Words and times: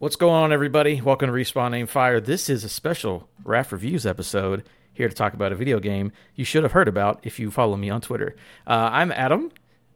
What's 0.00 0.16
going 0.16 0.32
on, 0.32 0.50
everybody? 0.50 1.02
Welcome 1.02 1.26
to 1.26 1.32
Respawn 1.34 1.76
Aim 1.76 1.86
Fire. 1.86 2.20
This 2.20 2.48
is 2.48 2.64
a 2.64 2.70
special 2.70 3.28
RAF 3.44 3.70
Reviews 3.70 4.06
episode 4.06 4.66
here 4.94 5.08
to 5.10 5.14
talk 5.14 5.34
about 5.34 5.52
a 5.52 5.56
video 5.56 5.78
game 5.78 6.10
you 6.34 6.42
should 6.42 6.62
have 6.62 6.72
heard 6.72 6.88
about 6.88 7.20
if 7.22 7.38
you 7.38 7.50
follow 7.50 7.76
me 7.76 7.90
on 7.90 8.00
Twitter. 8.00 8.34
Uh, 8.66 8.88
I'm 8.92 9.12
Adam, 9.12 9.52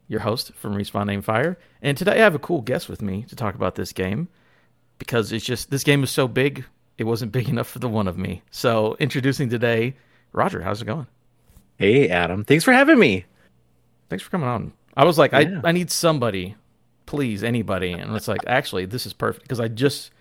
your 0.07 0.19
host 0.19 0.53
from 0.53 0.75
Respawn 0.75 1.11
Aim 1.11 1.23
Fire, 1.23 1.57
and 1.81 1.97
today 1.97 2.13
I 2.13 2.23
have 2.23 2.35
a 2.35 2.39
cool 2.39 2.61
guest 2.61 2.87
with 2.87 3.01
me 3.01 3.23
to 3.29 3.35
talk 3.35 3.55
about 3.55 3.73
this 3.73 3.93
game 3.93 4.27
because 4.99 5.31
it's 5.31 5.43
just 5.43 5.71
this 5.71 5.83
game 5.83 6.03
is 6.03 6.11
so 6.11 6.27
big, 6.27 6.65
it 6.97 7.03
wasn't 7.03 7.31
big 7.31 7.49
enough 7.49 7.67
for 7.67 7.79
the 7.79 7.89
one 7.89 8.07
of 8.07 8.17
me. 8.17 8.41
So, 8.51 8.95
introducing 8.99 9.49
today, 9.49 9.95
Roger. 10.31 10.61
How's 10.61 10.81
it 10.81 10.85
going? 10.85 11.07
Hey, 11.77 12.09
Adam. 12.09 12.43
Thanks 12.43 12.63
for 12.63 12.71
having 12.71 12.99
me. 12.99 13.25
Thanks 14.09 14.23
for 14.23 14.31
coming 14.31 14.47
on. 14.47 14.73
I 14.95 15.03
was 15.03 15.17
like, 15.17 15.33
yeah. 15.33 15.61
I 15.63 15.69
I 15.69 15.71
need 15.71 15.91
somebody 15.91 16.55
please 17.05 17.43
anybody 17.43 17.91
and 17.91 18.15
it's 18.15 18.27
like 18.27 18.41
actually 18.47 18.85
this 18.85 19.05
is 19.05 19.13
perfect 19.13 19.43
because 19.43 19.59
i 19.59 19.67
just 19.67 20.11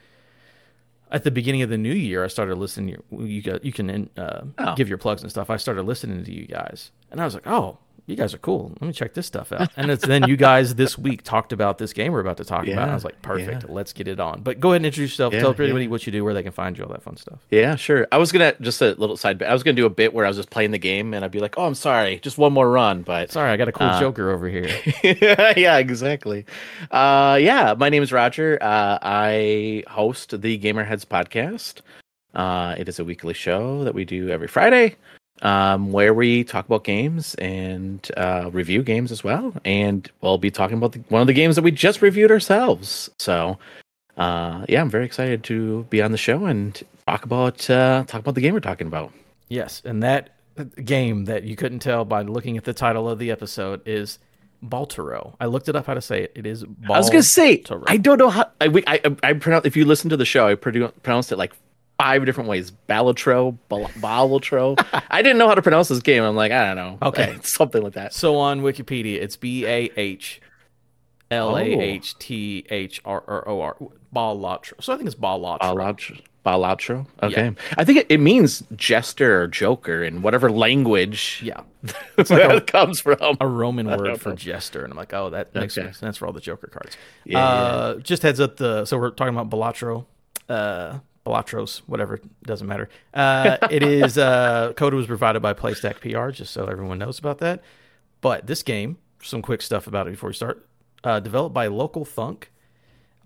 at 1.10 1.24
the 1.24 1.30
beginning 1.30 1.62
of 1.62 1.70
the 1.70 1.78
new 1.78 1.92
year 1.92 2.24
i 2.24 2.28
started 2.28 2.56
listening 2.56 2.97
you 3.11 3.42
got 3.42 3.64
you 3.64 3.72
can 3.72 4.11
uh, 4.16 4.42
oh. 4.59 4.75
give 4.75 4.88
your 4.88 4.98
plugs 4.98 5.22
and 5.22 5.30
stuff 5.30 5.50
i 5.50 5.56
started 5.56 5.83
listening 5.83 6.25
to 6.25 6.33
you 6.33 6.47
guys 6.47 6.91
and 7.11 7.20
i 7.20 7.25
was 7.25 7.34
like 7.34 7.47
oh 7.47 7.78
you 8.06 8.16
guys 8.16 8.34
are 8.34 8.38
cool. 8.38 8.72
Let 8.80 8.86
me 8.86 8.92
check 8.92 9.14
this 9.14 9.26
stuff 9.26 9.52
out. 9.52 9.70
And 9.76 9.90
it's 9.90 10.06
then 10.06 10.28
you 10.28 10.36
guys 10.36 10.74
this 10.74 10.96
week 10.96 11.22
talked 11.22 11.52
about 11.52 11.78
this 11.78 11.92
game 11.92 12.12
we're 12.12 12.20
about 12.20 12.36
to 12.36 12.44
talk 12.44 12.66
yeah, 12.66 12.74
about. 12.74 12.90
I 12.90 12.94
was 12.94 13.04
like, 13.04 13.20
perfect. 13.22 13.64
Yeah. 13.64 13.74
Let's 13.74 13.92
get 13.92 14.08
it 14.08 14.20
on. 14.20 14.42
But 14.42 14.60
go 14.60 14.70
ahead 14.70 14.77
and 14.77 14.86
introduce 14.86 15.12
yourself. 15.12 15.32
Yeah, 15.32 15.40
Tell 15.40 15.50
everybody 15.50 15.88
what 15.88 16.06
you 16.06 16.12
do, 16.12 16.22
where 16.22 16.34
they 16.34 16.42
can 16.42 16.52
find 16.52 16.77
you, 16.77 16.84
all 16.84 16.91
that 16.91 17.02
fun 17.02 17.16
stuff. 17.16 17.41
Yeah, 17.50 17.77
sure. 17.77 18.06
I 18.12 18.19
was 18.19 18.30
gonna 18.30 18.55
just 18.61 18.80
a 18.83 18.94
little 18.94 19.16
side 19.16 19.38
bit. 19.38 19.48
I 19.48 19.52
was 19.52 19.62
gonna 19.62 19.74
do 19.74 19.86
a 19.86 19.91
bit 19.91 20.14
where 20.14 20.24
I 20.24 20.28
was 20.28 20.36
just 20.36 20.50
playing 20.50 20.70
the 20.70 20.78
game 20.78 21.14
and 21.14 21.24
I'd 21.24 21.30
be 21.30 21.41
like, 21.41 21.58
oh, 21.58 21.66
I'm 21.66 21.74
sorry, 21.74 22.19
just 22.20 22.38
one 22.38 22.52
more 22.52 22.70
run. 22.70 23.02
But 23.02 23.33
sorry, 23.33 23.50
I 23.50 23.56
got 23.56 23.69
a 23.69 23.72
cool 23.72 23.86
uh, 23.86 24.00
Joker 24.00 24.30
over 24.30 24.48
here. 24.48 24.68
yeah, 25.02 25.78
exactly. 25.78 26.46
Uh, 26.91 27.39
yeah, 27.41 27.74
my 27.77 27.89
name 27.89 28.02
is 28.02 28.12
Roger. 28.12 28.58
Uh, 28.61 28.98
I 29.02 29.83
host 29.89 30.41
the 30.41 30.58
Gamerheads 30.58 31.06
podcast. 31.06 31.80
Uh, 32.34 32.74
it 32.78 32.89
is 32.89 32.98
a 32.98 33.05
weekly 33.05 33.34
show 33.34 33.84
that 33.84 33.94
we 33.94 34.05
do 34.05 34.28
every 34.28 34.48
Friday 34.48 34.96
um, 35.42 35.92
where 35.92 36.14
we 36.14 36.44
talk 36.44 36.66
about 36.66 36.84
games 36.84 37.34
and 37.36 38.08
uh, 38.16 38.50
review 38.52 38.82
games 38.82 39.12
as 39.12 39.24
well. 39.24 39.54
And 39.64 40.10
we'll 40.20 40.38
be 40.38 40.50
talking 40.50 40.77
about 40.78 40.92
the, 40.92 41.00
one 41.08 41.20
of 41.20 41.27
the 41.27 41.32
games 41.32 41.56
that 41.56 41.62
we 41.62 41.70
just 41.70 42.02
reviewed 42.02 42.30
ourselves. 42.30 43.10
So, 43.18 43.58
uh, 44.16 44.64
yeah, 44.68 44.80
I'm 44.80 44.90
very 44.90 45.05
excited 45.05 45.44
to 45.44 45.84
be 45.84 46.00
on 46.02 46.12
the 46.12 46.18
show 46.18 46.46
and 46.46 46.80
talk 47.06 47.24
about 47.24 47.68
uh, 47.68 48.05
talk 48.06 48.20
about 48.20 48.34
the 48.34 48.40
game 48.40 48.55
we're 48.55 48.60
talking 48.60 48.86
about. 48.86 49.12
Yes, 49.48 49.82
and 49.84 50.02
that 50.02 50.30
game 50.84 51.24
that 51.27 51.44
you 51.44 51.56
couldn't 51.56 51.80
tell 51.80 52.05
by 52.05 52.22
looking 52.22 52.56
at 52.56 52.64
the 52.64 52.72
title 52.72 53.08
of 53.08 53.18
the 53.18 53.30
episode 53.30 53.86
is 53.86 54.18
Baltoro. 54.62 55.34
I 55.40 55.46
looked 55.46 55.68
it 55.68 55.77
up 55.77 55.86
how 55.86 55.94
to 55.94 56.00
say 56.00 56.22
it. 56.22 56.32
It 56.34 56.46
is. 56.46 56.64
Bal- 56.64 56.94
I 56.94 56.98
was 56.98 57.10
gonna 57.10 57.22
say 57.22 57.62
I 57.86 57.96
don't 57.96 58.18
know 58.18 58.30
how 58.30 58.50
I 58.60 58.66
I, 58.86 59.00
I, 59.05 59.16
I 59.22 59.32
pronounce. 59.34 59.66
If 59.66 59.77
you 59.77 59.84
listen 59.84 60.10
to 60.10 60.16
the 60.16 60.24
show, 60.24 60.48
I 60.48 60.55
pronounced 60.55 61.32
it 61.32 61.36
like 61.36 61.52
five 61.98 62.25
different 62.25 62.48
ways. 62.48 62.73
Balatro, 62.89 63.59
Balatro. 63.70 65.03
I 65.11 65.23
didn't 65.23 65.39
know 65.39 65.48
how 65.48 65.55
to 65.55 65.62
pronounce 65.62 65.89
this 65.89 66.01
game. 66.01 66.23
I'm 66.23 66.36
like, 66.36 66.53
I 66.53 66.75
don't 66.75 66.77
know. 66.77 67.09
Okay, 67.09 67.39
something 67.42 67.83
like 67.83 67.95
that. 67.95 68.14
So 68.14 68.36
on 68.36 68.62
Wikipedia, 68.62 69.17
it's 69.17 69.36
B 69.36 69.67
A 69.67 69.91
H 69.97 70.41
L 71.31 71.56
A 71.56 71.62
H 71.62 72.19
T 72.19 72.64
H 72.70 73.01
R 73.05 73.48
O 73.48 73.61
R. 73.61 73.77
Balatro. 74.14 74.83
So 74.83 74.92
I 74.92 74.97
think 74.97 75.06
it's 75.06 75.17
Balatro. 75.17 75.61
Balatro. 75.61 76.20
Balatro. 76.45 77.06
Okay. 77.23 77.47
Yeah. 77.47 77.51
I 77.78 77.84
think 77.84 78.01
it, 78.01 78.06
it, 78.11 78.20
means 78.20 78.62
jester 78.77 79.42
or 79.42 79.48
joker 79.48 80.05
in 80.05 80.20
whatever 80.20 80.51
language. 80.51 81.41
Yeah. 81.42 81.63
It's 82.17 82.30
like 82.30 82.48
a, 82.48 82.61
comes 82.61 83.01
from 83.01 83.17
a 83.41 83.47
Roman 83.47 83.89
word 83.98 84.20
for 84.20 84.35
jester, 84.35 84.85
and 84.85 84.92
I'm 84.92 84.97
like, 84.97 85.13
oh, 85.13 85.30
that 85.30 85.52
makes 85.52 85.77
okay. 85.77 85.91
sense 85.91 86.17
for 86.17 86.27
all 86.27 86.33
the 86.33 86.41
Joker 86.41 86.68
cards. 86.68 86.97
Yeah, 87.24 87.45
uh, 87.45 87.95
yeah. 87.97 88.02
Just 88.02 88.23
heads 88.23 88.39
up. 88.39 88.57
The 88.57 88.85
so 88.85 88.97
we're 88.98 89.11
talking 89.11 89.36
about 89.36 89.51
Balatro. 89.51 90.07
Uh, 90.48 91.01
Balatros, 91.24 91.79
whatever, 91.86 92.20
doesn't 92.42 92.67
matter. 92.67 92.89
Uh, 93.12 93.57
it 93.70 93.83
is 93.83 94.18
uh, 94.18 94.73
code 94.77 94.95
was 94.95 95.07
provided 95.07 95.40
by 95.40 95.55
Playstack 95.55 96.01
PR, 96.01 96.30
just 96.30 96.52
so 96.52 96.67
everyone 96.67 96.98
knows 96.98 97.18
about 97.18 97.39
that. 97.39 97.62
But 98.20 98.46
this 98.46 98.62
game, 98.62 98.98
some 99.23 99.42
quick 99.42 99.62
stuff 99.62 99.86
about 99.86 100.07
it 100.07 100.11
before 100.11 100.29
we 100.29 100.35
start. 100.35 100.67
Uh, 101.02 101.20
developed 101.20 101.55
by 101.55 101.67
Local 101.67 102.05
Thunk, 102.05 102.51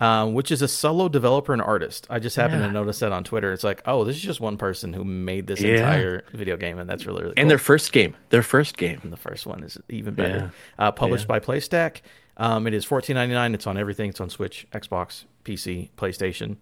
um, 0.00 0.34
which 0.34 0.50
is 0.50 0.62
a 0.62 0.68
solo 0.68 1.08
developer 1.08 1.52
and 1.52 1.62
artist. 1.62 2.06
I 2.08 2.18
just 2.18 2.36
happened 2.36 2.60
yeah. 2.60 2.68
to 2.68 2.72
notice 2.72 3.00
that 3.00 3.12
on 3.12 3.24
Twitter. 3.24 3.52
It's 3.52 3.64
like, 3.64 3.82
oh, 3.86 4.04
this 4.04 4.16
is 4.16 4.22
just 4.22 4.40
one 4.40 4.56
person 4.56 4.92
who 4.92 5.04
made 5.04 5.46
this 5.46 5.60
yeah. 5.60 5.74
entire 5.76 6.24
video 6.32 6.56
game, 6.56 6.78
and 6.78 6.88
that's 6.88 7.06
really, 7.06 7.22
really 7.22 7.34
cool. 7.34 7.40
And 7.40 7.50
their 7.50 7.58
first 7.58 7.92
game, 7.92 8.16
their 8.30 8.42
first 8.42 8.76
game, 8.76 9.00
and 9.02 9.12
the 9.12 9.16
first 9.16 9.46
one 9.46 9.64
is 9.64 9.78
even 9.88 10.14
better. 10.14 10.52
Yeah. 10.78 10.86
Uh, 10.86 10.92
published 10.92 11.26
by 11.26 11.40
Playstack. 11.40 12.00
Um, 12.36 12.68
it 12.68 12.74
is 12.74 12.84
fourteen 12.84 13.14
ninety 13.14 13.34
nine. 13.34 13.54
It's 13.54 13.66
on 13.66 13.76
everything. 13.76 14.10
It's 14.10 14.20
on 14.20 14.30
Switch, 14.30 14.66
Xbox, 14.72 15.24
PC, 15.44 15.90
PlayStation. 15.96 16.56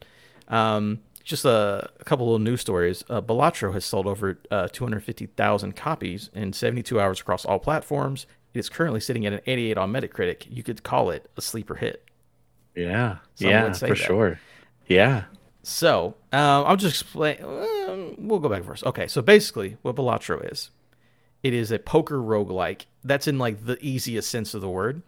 Um, 0.49 1.01
just 1.27 1.45
a, 1.45 1.91
a 2.01 2.05
couple 2.05 2.25
of 2.27 2.31
little 2.31 2.45
news 2.45 2.61
stories. 2.61 3.05
Uh, 3.11 3.21
Balatro 3.21 3.75
has 3.75 3.85
sold 3.85 4.07
over 4.07 4.39
uh, 4.51 4.69
250,000 4.69 5.75
copies 5.75 6.31
in 6.35 6.53
72 6.53 6.99
hours 7.01 7.21
across 7.21 7.45
all 7.45 7.59
platforms. 7.59 8.27
It 8.55 8.61
is 8.61 8.69
currently 8.69 9.01
sitting 9.01 9.27
at 9.27 9.33
an 9.33 9.41
88 9.45 9.77
on 9.77 9.93
Metacritic. 9.93 10.47
You 10.49 10.63
could 10.63 10.85
call 10.85 11.11
it 11.11 11.29
a 11.37 11.43
sleeper 11.43 11.75
hit. 11.75 12.05
Yeah, 12.77 13.17
Some 13.35 13.51
yeah, 13.51 13.73
for 13.73 13.89
that. 13.89 13.97
sure. 13.97 14.41
Yeah. 14.87 15.25
So 15.63 16.15
um, 16.33 16.65
I'll 16.67 16.77
just 16.77 17.03
explain. 17.03 17.43
Uh, 17.43 18.15
we'll 18.19 18.39
go 18.39 18.49
back 18.49 18.63
first. 18.63 18.85
Okay, 18.85 19.09
so 19.09 19.21
basically, 19.21 19.79
what 19.83 19.97
Balatro 19.97 20.53
is, 20.53 20.71
it 21.43 21.53
is 21.53 21.73
a 21.73 21.79
poker 21.79 22.19
roguelike. 22.19 22.83
That's 23.03 23.27
in 23.27 23.39
like 23.39 23.67
the 23.67 23.79
easiest 23.85 24.31
sense 24.31 24.55
of 24.55 24.61
the 24.61 24.69
word. 24.69 25.03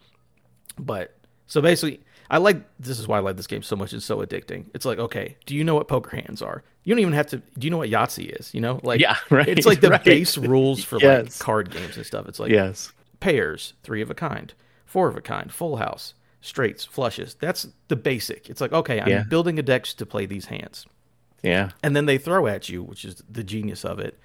But 0.78 1.14
so 1.46 1.60
basically, 1.60 2.00
I 2.30 2.38
like 2.38 2.62
this 2.78 2.98
is 2.98 3.08
why 3.08 3.16
I 3.16 3.20
like 3.20 3.36
this 3.36 3.46
game 3.46 3.62
so 3.62 3.76
much. 3.76 3.92
It's 3.92 4.04
so 4.04 4.18
addicting. 4.18 4.66
It's 4.74 4.84
like, 4.84 4.98
okay, 4.98 5.36
do 5.46 5.54
you 5.54 5.64
know 5.64 5.74
what 5.74 5.88
poker 5.88 6.16
hands 6.16 6.42
are? 6.42 6.62
You 6.84 6.94
don't 6.94 7.00
even 7.00 7.14
have 7.14 7.28
to. 7.28 7.38
Do 7.38 7.66
you 7.66 7.70
know 7.70 7.78
what 7.78 7.90
Yahtzee 7.90 8.38
is? 8.38 8.52
You 8.52 8.60
know, 8.60 8.80
like 8.82 9.00
yeah, 9.00 9.16
right. 9.30 9.48
It's 9.48 9.66
like 9.66 9.80
the 9.80 9.90
right. 9.90 10.04
base 10.04 10.36
rules 10.36 10.84
for 10.84 10.98
yes. 11.00 11.24
like 11.24 11.38
card 11.38 11.70
games 11.70 11.96
and 11.96 12.04
stuff. 12.04 12.28
It's 12.28 12.38
like 12.38 12.50
yes, 12.50 12.92
pairs, 13.20 13.74
three 13.82 14.02
of 14.02 14.10
a 14.10 14.14
kind, 14.14 14.52
four 14.84 15.08
of 15.08 15.16
a 15.16 15.22
kind, 15.22 15.50
full 15.50 15.76
house, 15.76 16.14
straights, 16.40 16.84
flushes. 16.84 17.34
That's 17.40 17.68
the 17.88 17.96
basic. 17.96 18.50
It's 18.50 18.60
like 18.60 18.72
okay, 18.72 19.00
I'm 19.00 19.08
yeah. 19.08 19.22
building 19.22 19.58
a 19.58 19.62
deck 19.62 19.84
to 19.84 20.06
play 20.06 20.26
these 20.26 20.46
hands. 20.46 20.86
Yeah, 21.42 21.70
and 21.82 21.96
then 21.96 22.06
they 22.06 22.18
throw 22.18 22.46
at 22.46 22.68
you, 22.68 22.82
which 22.82 23.04
is 23.04 23.22
the 23.28 23.44
genius 23.44 23.84
of 23.84 23.98
it, 23.98 24.18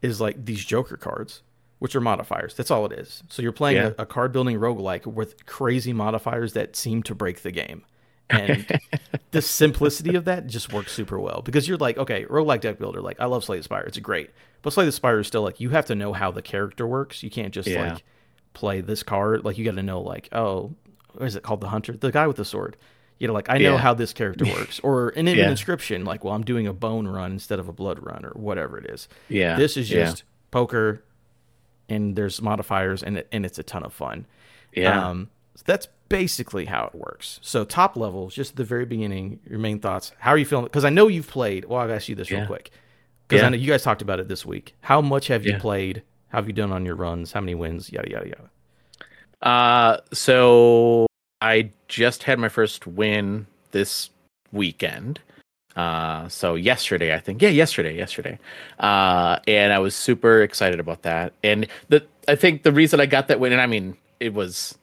is 0.00 0.20
like 0.20 0.44
these 0.44 0.64
Joker 0.64 0.96
cards 0.96 1.42
which 1.78 1.94
are 1.94 2.00
modifiers. 2.00 2.54
That's 2.54 2.70
all 2.70 2.86
it 2.86 2.92
is. 2.92 3.22
So 3.28 3.42
you're 3.42 3.52
playing 3.52 3.76
yeah. 3.76 3.90
a, 3.98 4.02
a, 4.02 4.06
card 4.06 4.32
building 4.32 4.58
roguelike 4.58 5.06
with 5.06 5.44
crazy 5.46 5.92
modifiers 5.92 6.54
that 6.54 6.74
seem 6.74 7.02
to 7.04 7.14
break 7.14 7.42
the 7.42 7.50
game. 7.50 7.84
And 8.30 8.80
the 9.30 9.42
simplicity 9.42 10.16
of 10.16 10.24
that 10.24 10.46
just 10.46 10.72
works 10.72 10.92
super 10.92 11.20
well 11.20 11.42
because 11.42 11.68
you're 11.68 11.76
like, 11.76 11.98
okay, 11.98 12.24
roguelike 12.24 12.60
deck 12.60 12.78
builder, 12.78 13.00
like 13.00 13.20
I 13.20 13.26
love 13.26 13.44
Slay 13.44 13.58
the 13.58 13.62
Spire, 13.62 13.84
it's 13.84 13.98
great. 13.98 14.30
But 14.62 14.72
Slay 14.72 14.84
the 14.84 14.92
Spire 14.92 15.20
is 15.20 15.26
still 15.26 15.42
like 15.42 15.60
you 15.60 15.70
have 15.70 15.86
to 15.86 15.94
know 15.94 16.12
how 16.12 16.30
the 16.30 16.42
character 16.42 16.86
works. 16.86 17.22
You 17.22 17.30
can't 17.30 17.54
just 17.54 17.68
yeah. 17.68 17.92
like 17.92 18.04
play 18.52 18.80
this 18.80 19.02
card. 19.02 19.44
Like 19.44 19.58
you 19.58 19.64
got 19.64 19.76
to 19.76 19.82
know 19.82 20.00
like, 20.00 20.28
oh, 20.32 20.74
what 21.12 21.26
is 21.26 21.36
it 21.36 21.42
called? 21.42 21.60
The 21.60 21.68
hunter, 21.68 21.92
the 21.96 22.10
guy 22.10 22.26
with 22.26 22.36
the 22.36 22.44
sword. 22.44 22.76
You 23.18 23.28
know, 23.28 23.32
like 23.32 23.48
I 23.48 23.58
know 23.58 23.74
yeah. 23.74 23.78
how 23.78 23.94
this 23.94 24.12
character 24.12 24.44
works, 24.58 24.80
or 24.80 25.10
in 25.10 25.28
an 25.28 25.38
yeah. 25.38 25.50
Inscryption, 25.50 26.04
like, 26.04 26.24
well, 26.24 26.34
I'm 26.34 26.44
doing 26.44 26.66
a 26.66 26.72
bone 26.72 27.08
run 27.08 27.32
instead 27.32 27.58
of 27.58 27.68
a 27.68 27.72
blood 27.72 28.04
run, 28.04 28.24
or 28.24 28.30
whatever 28.30 28.76
it 28.76 28.86
is. 28.90 29.08
Yeah, 29.28 29.56
this 29.56 29.76
is 29.76 29.88
just 29.88 30.24
poker 30.50 31.02
and 31.88 32.16
there's 32.16 32.40
modifiers 32.42 33.02
and 33.02 33.18
it, 33.18 33.28
and 33.32 33.44
it's 33.44 33.58
a 33.58 33.62
ton 33.62 33.82
of 33.84 33.92
fun. 33.92 34.26
Yeah. 34.72 35.08
Um, 35.08 35.30
so 35.54 35.62
that's 35.66 35.88
basically 36.08 36.66
how 36.66 36.84
it 36.86 36.94
works. 36.94 37.38
So 37.42 37.64
top 37.64 37.96
level, 37.96 38.28
just 38.28 38.56
the 38.56 38.64
very 38.64 38.84
beginning, 38.84 39.40
your 39.48 39.58
main 39.58 39.80
thoughts. 39.80 40.12
How 40.18 40.32
are 40.32 40.38
you 40.38 40.44
feeling? 40.44 40.64
Because 40.64 40.84
I 40.84 40.90
know 40.90 41.08
you've 41.08 41.28
played. 41.28 41.64
Well, 41.64 41.80
I'll 41.80 41.92
ask 41.92 42.08
you 42.08 42.14
this 42.14 42.30
yeah. 42.30 42.38
real 42.38 42.46
quick. 42.46 42.70
Because 43.26 43.42
yeah. 43.42 43.46
I 43.46 43.50
know 43.50 43.56
you 43.56 43.68
guys 43.68 43.82
talked 43.82 44.02
about 44.02 44.20
it 44.20 44.28
this 44.28 44.46
week. 44.46 44.74
How 44.82 45.00
much 45.00 45.28
have 45.28 45.44
you 45.44 45.52
yeah. 45.52 45.58
played? 45.58 46.02
How 46.28 46.38
have 46.38 46.46
you 46.46 46.52
done 46.52 46.72
on 46.72 46.84
your 46.84 46.94
runs? 46.94 47.32
How 47.32 47.40
many 47.40 47.54
wins? 47.54 47.90
Yada 47.90 48.10
yada 48.10 48.28
yada. 48.28 48.50
Uh, 49.42 50.00
so 50.12 51.06
I 51.40 51.70
just 51.88 52.22
had 52.22 52.38
my 52.38 52.48
first 52.48 52.86
win 52.86 53.46
this 53.72 54.10
weekend. 54.52 55.20
Uh, 55.76 56.26
so 56.28 56.54
yesterday, 56.54 57.14
I 57.14 57.20
think, 57.20 57.42
yeah, 57.42 57.50
yesterday, 57.50 57.94
yesterday, 57.94 58.38
uh, 58.80 59.38
and 59.46 59.72
I 59.74 59.78
was 59.78 59.94
super 59.94 60.42
excited 60.42 60.80
about 60.80 61.02
that. 61.02 61.34
And 61.44 61.66
the 61.90 62.04
I 62.26 62.34
think 62.34 62.62
the 62.62 62.72
reason 62.72 62.98
I 62.98 63.06
got 63.06 63.28
that 63.28 63.40
win, 63.40 63.52
and 63.52 63.60
I 63.60 63.66
mean, 63.66 63.96
it 64.18 64.32
was, 64.32 64.76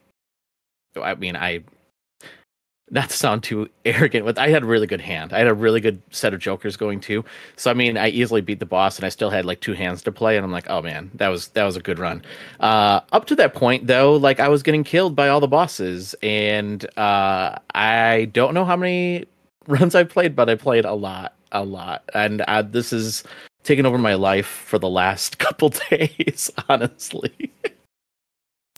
I 0.95 1.15
mean, 1.15 1.35
I, 1.35 1.63
not 2.91 3.09
to 3.09 3.17
sound 3.17 3.41
too 3.41 3.69
arrogant, 3.85 4.23
but 4.23 4.37
I 4.37 4.49
had 4.49 4.61
a 4.61 4.67
really 4.67 4.85
good 4.85 5.01
hand. 5.01 5.33
I 5.33 5.39
had 5.39 5.47
a 5.47 5.53
really 5.53 5.81
good 5.81 5.99
set 6.11 6.31
of 6.31 6.39
jokers 6.39 6.77
going 6.77 6.99
too. 6.99 7.25
So 7.55 7.71
I 7.71 7.73
mean, 7.73 7.97
I 7.97 8.09
easily 8.09 8.41
beat 8.41 8.59
the 8.59 8.67
boss, 8.67 8.97
and 8.97 9.05
I 9.05 9.09
still 9.09 9.31
had 9.31 9.45
like 9.45 9.61
two 9.61 9.73
hands 9.73 10.03
to 10.03 10.11
play. 10.11 10.37
And 10.37 10.45
I'm 10.45 10.51
like, 10.51 10.69
oh 10.69 10.83
man, 10.83 11.09
that 11.15 11.29
was 11.29 11.47
that 11.49 11.63
was 11.63 11.75
a 11.75 11.81
good 11.81 11.97
run. 11.97 12.21
Uh, 12.59 12.99
up 13.11 13.25
to 13.25 13.35
that 13.37 13.55
point, 13.55 13.87
though, 13.87 14.15
like 14.15 14.39
I 14.39 14.47
was 14.47 14.61
getting 14.61 14.83
killed 14.83 15.15
by 15.15 15.29
all 15.29 15.39
the 15.39 15.47
bosses, 15.47 16.13
and 16.21 16.85
uh, 16.97 17.57
I 17.73 18.29
don't 18.31 18.53
know 18.53 18.63
how 18.63 18.75
many 18.75 19.25
runs 19.67 19.95
I've 19.95 20.09
played, 20.09 20.35
but 20.35 20.49
I 20.49 20.55
played 20.55 20.85
a 20.85 20.93
lot, 20.93 21.33
a 21.51 21.63
lot. 21.63 22.03
And 22.13 22.41
uh, 22.41 22.61
this 22.61 22.93
is 22.93 23.23
taken 23.63 23.85
over 23.85 23.97
my 23.97 24.15
life 24.15 24.47
for 24.47 24.79
the 24.79 24.89
last 24.89 25.37
couple 25.39 25.69
days, 25.69 26.51
honestly. 26.69 27.51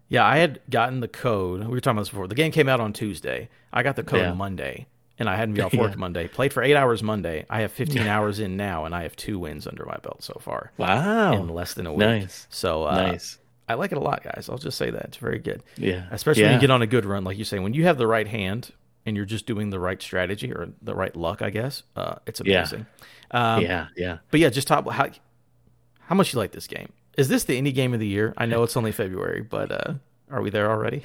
Yeah, 0.07 0.25
I 0.25 0.37
had 0.37 0.61
gotten 0.69 0.99
the 0.99 1.07
code. 1.07 1.61
We 1.61 1.67
were 1.67 1.81
talking 1.81 1.97
about 1.97 2.01
this 2.03 2.09
before. 2.09 2.27
The 2.27 2.35
game 2.35 2.51
came 2.51 2.69
out 2.69 2.79
on 2.79 2.93
Tuesday. 2.93 3.49
I 3.73 3.83
got 3.83 3.95
the 3.95 4.03
code 4.03 4.21
yeah. 4.21 4.33
Monday, 4.33 4.85
and 5.17 5.27
I 5.27 5.35
hadn't 5.35 5.55
been 5.55 5.65
off 5.65 5.73
work 5.73 5.91
yeah. 5.91 5.97
Monday. 5.97 6.27
Played 6.27 6.53
for 6.53 6.61
eight 6.61 6.75
hours 6.75 7.01
Monday. 7.01 7.45
I 7.49 7.61
have 7.61 7.71
15 7.71 8.03
hours 8.03 8.39
in 8.39 8.55
now, 8.55 8.85
and 8.85 8.93
I 8.93 9.03
have 9.03 9.15
two 9.15 9.39
wins 9.39 9.65
under 9.67 9.85
my 9.85 9.97
belt 9.97 10.23
so 10.23 10.37
far. 10.39 10.71
Wow! 10.77 11.33
In 11.33 11.49
less 11.49 11.73
than 11.73 11.87
a 11.87 11.91
week. 11.91 11.99
Nice. 11.99 12.47
So 12.49 12.85
uh, 12.85 12.95
nice. 12.95 13.39
I 13.67 13.73
like 13.73 13.91
it 13.91 13.97
a 13.97 14.01
lot, 14.01 14.23
guys. 14.23 14.47
I'll 14.47 14.59
just 14.59 14.77
say 14.77 14.91
that 14.91 15.05
it's 15.05 15.17
very 15.17 15.39
good. 15.39 15.63
Yeah. 15.75 16.05
Especially 16.11 16.43
when 16.43 16.53
you 16.53 16.59
get 16.59 16.69
on 16.69 16.83
a 16.83 16.87
good 16.87 17.03
run, 17.03 17.23
like 17.23 17.37
you 17.37 17.43
say, 17.43 17.57
when 17.57 17.73
you 17.73 17.85
have 17.85 17.97
the 17.97 18.05
right 18.05 18.27
hand 18.27 18.71
and 19.05 19.15
you're 19.15 19.25
just 19.25 19.45
doing 19.45 19.69
the 19.69 19.79
right 19.79 20.01
strategy 20.01 20.51
or 20.51 20.69
the 20.81 20.95
right 20.95 21.15
luck, 21.15 21.41
I 21.41 21.49
guess. 21.49 21.83
Uh, 21.95 22.15
it's 22.25 22.39
amazing. 22.39 22.85
Yeah. 23.33 23.55
Um, 23.55 23.61
yeah. 23.63 23.87
Yeah. 23.95 24.17
But 24.31 24.39
yeah, 24.39 24.49
just 24.49 24.67
top 24.67 24.89
how 24.89 25.09
how 25.99 26.15
much 26.15 26.33
you 26.33 26.39
like 26.39 26.51
this 26.51 26.67
game. 26.67 26.91
Is 27.17 27.29
this 27.29 27.45
the 27.45 27.59
indie 27.59 27.73
game 27.73 27.93
of 27.93 27.99
the 27.99 28.07
year? 28.07 28.33
I 28.37 28.45
know 28.45 28.63
it's 28.63 28.75
only 28.75 28.91
February, 28.91 29.41
but 29.41 29.71
uh, 29.71 29.93
are 30.29 30.41
we 30.41 30.49
there 30.49 30.69
already? 30.69 31.03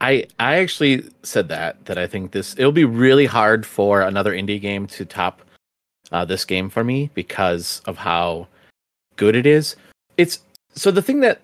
I 0.00 0.26
I 0.38 0.56
actually 0.56 1.08
said 1.22 1.48
that 1.48 1.84
that 1.86 1.98
I 1.98 2.06
think 2.06 2.32
this 2.32 2.54
it'll 2.58 2.72
be 2.72 2.84
really 2.84 3.26
hard 3.26 3.64
for 3.64 4.02
another 4.02 4.32
indie 4.32 4.60
game 4.60 4.86
to 4.88 5.04
top 5.04 5.42
uh, 6.12 6.24
this 6.24 6.44
game 6.44 6.68
for 6.68 6.84
me 6.84 7.10
because 7.14 7.80
of 7.86 7.96
how 7.96 8.48
good 9.16 9.34
it 9.34 9.46
is. 9.46 9.76
It's 10.16 10.40
so 10.74 10.90
the 10.90 11.02
thing 11.02 11.20
that 11.20 11.40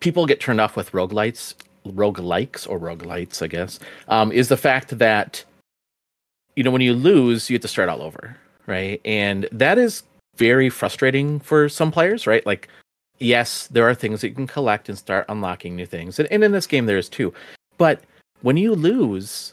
people 0.00 0.26
get 0.26 0.40
turned 0.40 0.60
off 0.60 0.76
with 0.76 0.92
roguelites, 0.92 1.54
roguelikes 1.92 2.68
or 2.68 2.78
roguelites, 2.78 3.42
I 3.42 3.46
guess, 3.46 3.78
um, 4.08 4.32
is 4.32 4.48
the 4.48 4.56
fact 4.56 4.98
that 4.98 5.44
you 6.54 6.62
know 6.62 6.70
when 6.70 6.82
you 6.82 6.94
lose, 6.94 7.50
you 7.50 7.54
have 7.54 7.62
to 7.62 7.68
start 7.68 7.88
all 7.88 8.02
over, 8.02 8.36
right? 8.66 9.00
And 9.04 9.48
that 9.52 9.78
is 9.78 10.02
very 10.36 10.68
frustrating 10.68 11.40
for 11.40 11.68
some 11.68 11.90
players, 11.90 12.26
right? 12.26 12.44
Like 12.46 12.68
yes, 13.18 13.66
there 13.68 13.88
are 13.88 13.94
things 13.94 14.20
that 14.20 14.28
you 14.28 14.34
can 14.34 14.46
collect 14.46 14.88
and 14.88 14.98
start 14.98 15.26
unlocking 15.28 15.76
new 15.76 15.86
things. 15.86 16.18
And, 16.18 16.30
and 16.30 16.44
in 16.44 16.52
this 16.52 16.66
game, 16.66 16.86
there 16.86 16.98
is 16.98 17.08
too. 17.08 17.32
But 17.78 18.02
when 18.42 18.56
you 18.56 18.74
lose 18.74 19.52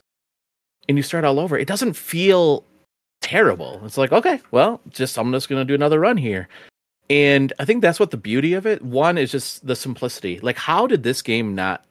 and 0.88 0.97
you 0.97 1.03
start 1.03 1.24
all 1.24 1.39
over, 1.39 1.57
it 1.57 1.68
doesn't 1.68 1.94
feel 1.94 2.63
terrible. 3.21 3.81
It's 3.86 3.97
like, 3.97 4.12
okay, 4.12 4.41
well, 4.51 4.81
just 4.89 5.18
I'm 5.18 5.31
just 5.31 5.47
to 5.47 5.65
do 5.65 5.74
another 5.75 6.00
run 6.00 6.18
here. 6.18 6.47
And 7.09 7.53
I 7.59 7.65
think 7.65 7.81
that's 7.81 8.00
what 8.00 8.12
the 8.12 8.18
beauty 8.18 8.53
of 8.53 8.65
it. 8.65 8.81
One 8.81 9.18
is 9.18 9.31
just 9.31 9.65
the 9.65 9.75
simplicity. 9.75 10.39
Like, 10.39 10.57
how 10.57 10.88
did 10.88 11.03
this 11.03 11.21
game 11.21 11.53
not 11.53 11.86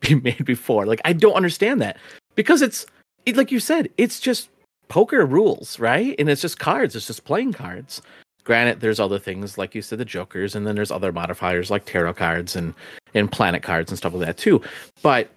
be 0.00 0.14
made 0.24 0.44
before? 0.44 0.86
Like, 0.86 1.00
I 1.04 1.12
don't 1.12 1.34
understand 1.34 1.80
that 1.82 1.98
because 2.34 2.62
it's 2.62 2.86
it, 3.24 3.36
like 3.36 3.50
you 3.50 3.60
said, 3.60 3.90
it's 3.98 4.20
just 4.20 4.48
poker 4.88 5.26
rules, 5.26 5.78
right? 5.78 6.14
And 6.18 6.28
it's 6.28 6.42
just 6.42 6.58
cards. 6.58 6.94
It's 6.94 7.06
just 7.06 7.24
playing 7.24 7.52
cards. 7.52 8.00
Granted, 8.44 8.80
there's 8.80 9.00
other 9.00 9.18
things 9.18 9.58
like 9.58 9.74
you 9.74 9.82
said, 9.82 9.98
the 9.98 10.04
jokers, 10.04 10.54
and 10.54 10.66
then 10.66 10.76
there's 10.76 10.92
other 10.92 11.10
modifiers 11.10 11.70
like 11.70 11.84
tarot 11.84 12.14
cards 12.14 12.54
and 12.54 12.74
and 13.14 13.30
planet 13.30 13.62
cards 13.62 13.90
and 13.90 13.98
stuff 13.98 14.14
like 14.14 14.26
that 14.26 14.36
too. 14.36 14.62
But 15.02 15.30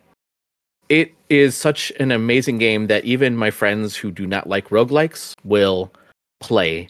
it 0.89 1.13
is 1.29 1.55
such 1.55 1.91
an 1.99 2.11
amazing 2.11 2.57
game 2.59 2.87
that 2.87 3.05
even 3.05 3.35
my 3.35 3.51
friends 3.51 3.95
who 3.95 4.11
do 4.11 4.27
not 4.27 4.47
like 4.47 4.69
roguelikes 4.69 5.33
will 5.43 5.91
play 6.39 6.89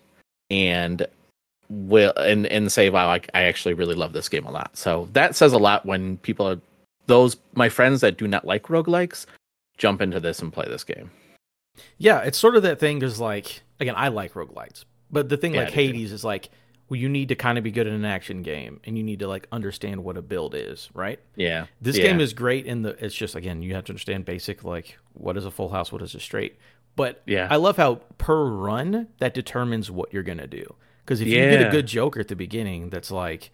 and 0.50 1.06
will 1.69 2.13
and 2.18 2.48
and 2.48 2.72
say, 2.72 2.89
"Wow, 2.89 3.10
I, 3.10 3.22
I 3.33 3.44
actually 3.44 3.74
really 3.74 3.95
love 3.95 4.12
this 4.12 4.27
game 4.27 4.45
a 4.45 4.51
lot." 4.51 4.75
So 4.75 5.07
that 5.13 5.36
says 5.36 5.54
a 5.54 5.57
lot 5.57 5.86
when 5.86 6.18
people 6.18 6.48
are 6.48 6.60
those 7.10 7.38
my 7.56 7.68
friends 7.68 8.00
that 8.02 8.18
do 8.18 8.28
not 8.28 8.46
like 8.46 8.64
roguelikes 8.68 9.26
jump 9.78 10.02
into 10.02 10.20
this 10.20 10.42
and 10.42 10.54
play 10.54 10.66
this 10.70 10.86
game. 10.86 11.12
Yeah, 11.98 12.20
it's 12.20 12.38
sort 12.38 12.56
of 12.56 12.64
that 12.64 12.80
thing 12.80 13.00
because 13.00 13.20
like 13.20 13.64
again, 13.80 13.96
I 13.98 14.08
like 14.08 14.34
roguelikes, 14.34 14.86
but 15.12 15.28
the 15.28 15.36
thing 15.36 15.56
yeah, 15.56 15.64
like 15.64 15.74
Hades 15.74 16.14
is 16.14 16.24
like, 16.24 16.50
well, 16.88 17.00
you 17.00 17.10
need 17.10 17.30
to 17.30 17.36
kind 17.36 17.58
of 17.58 17.64
be 17.64 17.72
good 17.72 17.88
at 17.88 17.94
an 17.94 18.06
action 18.06 18.44
game, 18.44 18.80
and 18.86 18.98
you 18.98 19.04
need 19.04 19.20
to 19.20 19.28
like 19.28 19.48
understand 19.52 20.04
what 20.04 20.18
a 20.18 20.22
build 20.22 20.56
is, 20.56 20.90
right? 20.94 21.20
Yeah. 21.36 21.66
This 21.82 21.98
yeah. 21.98 22.04
game 22.04 22.20
is 22.20 22.34
great 22.34 22.66
in 22.66 22.84
the. 22.84 23.04
It's 23.04 23.16
just 23.16 23.36
again, 23.36 23.62
you 23.62 23.74
have 23.74 23.86
to 23.86 23.92
understand 23.92 24.26
basic 24.26 24.64
like 24.64 24.98
what 25.14 25.36
is 25.36 25.46
a 25.46 25.52
full 25.52 25.70
house, 25.70 25.92
what 25.92 26.02
is 26.02 26.16
a 26.16 26.20
straight. 26.20 26.58
But 26.96 27.22
yeah, 27.26 27.48
I 27.50 27.56
love 27.56 27.78
how 27.78 27.96
per 28.18 28.46
run 28.46 29.08
that 29.20 29.34
determines 29.34 29.90
what 29.90 30.14
you're 30.14 30.24
gonna 30.24 30.48
do. 30.48 30.76
Because 31.04 31.22
if 31.22 31.28
yeah. 31.28 31.46
you 31.46 31.58
get 31.58 31.68
a 31.68 31.72
good 31.72 31.88
Joker 31.88 32.20
at 32.20 32.28
the 32.28 32.36
beginning, 32.36 32.92
that's 32.92 33.10
like, 33.10 33.50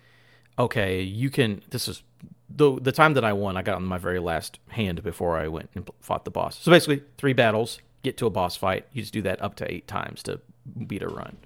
okay, 0.57 1.01
you 1.01 1.29
can. 1.29 1.61
This 1.69 1.87
is 1.87 2.03
the 2.49 2.79
the 2.79 2.91
time 2.91 3.13
that 3.13 3.25
I 3.25 3.33
won. 3.33 3.57
I 3.57 3.61
got 3.61 3.75
on 3.75 3.85
my 3.85 3.97
very 3.97 4.19
last 4.19 4.59
hand 4.69 5.03
before 5.03 5.37
I 5.37 5.47
went 5.47 5.69
and 5.75 5.89
fought 5.99 6.25
the 6.25 6.31
boss. 6.31 6.59
So 6.61 6.71
basically, 6.71 7.03
three 7.17 7.33
battles, 7.33 7.79
get 8.03 8.17
to 8.17 8.25
a 8.25 8.29
boss 8.29 8.55
fight. 8.55 8.85
You 8.93 9.01
just 9.01 9.13
do 9.13 9.21
that 9.23 9.41
up 9.41 9.55
to 9.55 9.71
eight 9.71 9.87
times 9.87 10.23
to 10.23 10.39
beat 10.87 11.01
a 11.03 11.07
run. 11.07 11.37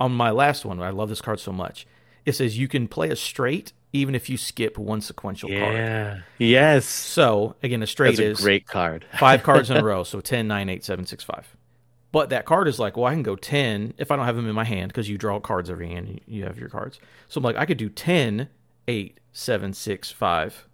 On 0.00 0.12
my 0.12 0.30
last 0.30 0.64
one, 0.64 0.80
I 0.80 0.90
love 0.90 1.08
this 1.08 1.20
card 1.20 1.40
so 1.40 1.52
much. 1.52 1.86
It 2.24 2.32
says 2.32 2.58
you 2.58 2.68
can 2.68 2.88
play 2.88 3.10
a 3.10 3.16
straight 3.16 3.72
even 3.92 4.14
if 4.14 4.30
you 4.30 4.36
skip 4.36 4.78
one 4.78 5.00
sequential 5.00 5.50
yeah. 5.50 5.60
card. 5.60 5.76
Yeah. 5.76 6.18
Yes. 6.38 6.86
So 6.86 7.56
again, 7.62 7.82
a 7.82 7.86
straight 7.86 8.16
That's 8.16 8.20
a 8.20 8.30
is 8.30 8.40
great 8.40 8.66
card. 8.66 9.04
five 9.18 9.42
cards 9.42 9.70
in 9.70 9.76
a 9.76 9.84
row. 9.84 10.02
So 10.04 10.20
10, 10.20 10.48
9, 10.48 10.68
8, 10.68 10.84
7, 10.84 11.06
6, 11.06 11.24
5. 11.24 11.56
But 12.12 12.28
that 12.28 12.44
card 12.44 12.68
is 12.68 12.78
like, 12.78 12.96
well, 12.96 13.06
I 13.06 13.14
can 13.14 13.22
go 13.22 13.36
10 13.36 13.94
if 13.96 14.10
I 14.10 14.16
don't 14.16 14.26
have 14.26 14.36
them 14.36 14.46
in 14.46 14.54
my 14.54 14.64
hand 14.64 14.88
because 14.88 15.08
you 15.08 15.16
draw 15.16 15.40
cards 15.40 15.70
every 15.70 15.88
hand. 15.88 16.20
You 16.26 16.44
have 16.44 16.58
your 16.58 16.68
cards. 16.68 17.00
So 17.28 17.38
I'm 17.38 17.44
like, 17.44 17.56
I 17.56 17.64
could 17.64 17.78
do 17.78 17.88
10, 17.88 18.48
8, 18.86 19.20
7, 19.32 19.72
6, 19.72 20.10
5, 20.10 20.68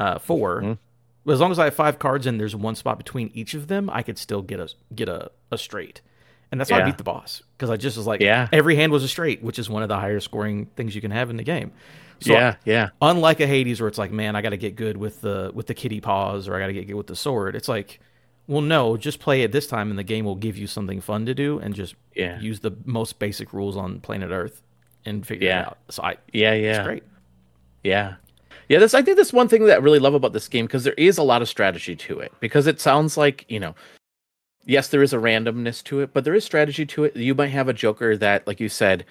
uh, 0.00 0.18
4. 0.18 0.60
Mm-hmm. 0.60 0.72
But 1.24 1.32
as 1.32 1.40
long 1.40 1.52
as 1.52 1.58
I 1.58 1.64
have 1.64 1.74
five 1.74 1.98
cards 1.98 2.26
and 2.26 2.38
there's 2.38 2.54
one 2.54 2.74
spot 2.74 2.98
between 2.98 3.30
each 3.34 3.54
of 3.54 3.68
them, 3.68 3.88
I 3.90 4.02
could 4.02 4.18
still 4.18 4.42
get 4.42 4.60
a 4.60 4.68
get 4.94 5.08
a, 5.08 5.30
a 5.50 5.56
straight. 5.56 6.02
And 6.50 6.60
that's 6.60 6.70
yeah. 6.70 6.76
how 6.76 6.82
I 6.82 6.86
beat 6.86 6.98
the 6.98 7.04
boss 7.04 7.42
because 7.56 7.70
I 7.70 7.76
just 7.76 7.96
was 7.96 8.06
like, 8.06 8.20
yeah. 8.20 8.48
every 8.52 8.76
hand 8.76 8.92
was 8.92 9.02
a 9.02 9.08
straight, 9.08 9.42
which 9.42 9.58
is 9.58 9.70
one 9.70 9.82
of 9.82 9.88
the 9.88 9.98
higher 9.98 10.20
scoring 10.20 10.66
things 10.76 10.94
you 10.94 11.00
can 11.00 11.10
have 11.10 11.30
in 11.30 11.36
the 11.36 11.42
game. 11.42 11.72
So 12.20 12.32
yeah, 12.32 12.56
yeah. 12.64 12.90
Unlike 13.00 13.40
a 13.40 13.46
Hades 13.46 13.80
where 13.80 13.88
it's 13.88 13.98
like, 13.98 14.12
man, 14.12 14.36
I 14.36 14.42
got 14.42 14.50
to 14.50 14.56
get 14.56 14.76
good 14.76 14.96
with 14.96 15.20
the 15.20 15.50
with 15.54 15.66
the 15.66 15.74
kitty 15.74 16.00
paws 16.00 16.46
or 16.46 16.54
I 16.54 16.60
got 16.60 16.66
to 16.66 16.72
get 16.72 16.86
good 16.86 16.94
with 16.94 17.06
the 17.06 17.16
sword. 17.16 17.56
It's 17.56 17.68
like, 17.68 18.00
well, 18.46 18.60
no, 18.60 18.96
just 18.96 19.20
play 19.20 19.42
it 19.42 19.52
this 19.52 19.66
time 19.66 19.90
and 19.90 19.98
the 19.98 20.04
game 20.04 20.24
will 20.24 20.34
give 20.34 20.56
you 20.56 20.66
something 20.66 21.00
fun 21.00 21.26
to 21.26 21.34
do 21.34 21.58
and 21.58 21.74
just 21.74 21.94
yeah. 22.14 22.38
use 22.40 22.60
the 22.60 22.72
most 22.84 23.18
basic 23.18 23.52
rules 23.52 23.76
on 23.76 24.00
planet 24.00 24.30
Earth 24.30 24.62
and 25.04 25.26
figure 25.26 25.48
yeah. 25.48 25.62
it 25.62 25.66
out. 25.66 25.78
So 25.90 26.02
I 26.02 26.16
yeah 26.32 26.52
yeah 26.52 26.76
it's 26.76 26.86
great. 26.86 27.02
Yeah. 27.82 28.14
Yeah, 28.68 28.78
this 28.78 28.94
I 28.94 29.02
think 29.02 29.16
that's 29.16 29.32
one 29.32 29.48
thing 29.48 29.64
that 29.66 29.74
I 29.74 29.80
really 29.80 29.98
love 29.98 30.14
about 30.14 30.32
this 30.32 30.48
game 30.48 30.66
because 30.66 30.84
there 30.84 30.94
is 30.94 31.18
a 31.18 31.22
lot 31.22 31.42
of 31.42 31.48
strategy 31.48 31.94
to 31.96 32.20
it. 32.20 32.32
Because 32.40 32.66
it 32.66 32.80
sounds 32.80 33.16
like, 33.16 33.44
you 33.48 33.60
know, 33.60 33.74
yes, 34.64 34.88
there 34.88 35.02
is 35.02 35.12
a 35.12 35.18
randomness 35.18 35.82
to 35.84 36.00
it, 36.00 36.14
but 36.14 36.24
there 36.24 36.34
is 36.34 36.44
strategy 36.44 36.86
to 36.86 37.04
it. 37.04 37.14
You 37.14 37.34
might 37.34 37.48
have 37.48 37.68
a 37.68 37.74
Joker 37.74 38.16
that, 38.16 38.46
like 38.46 38.60
you 38.60 38.70
said, 38.70 39.04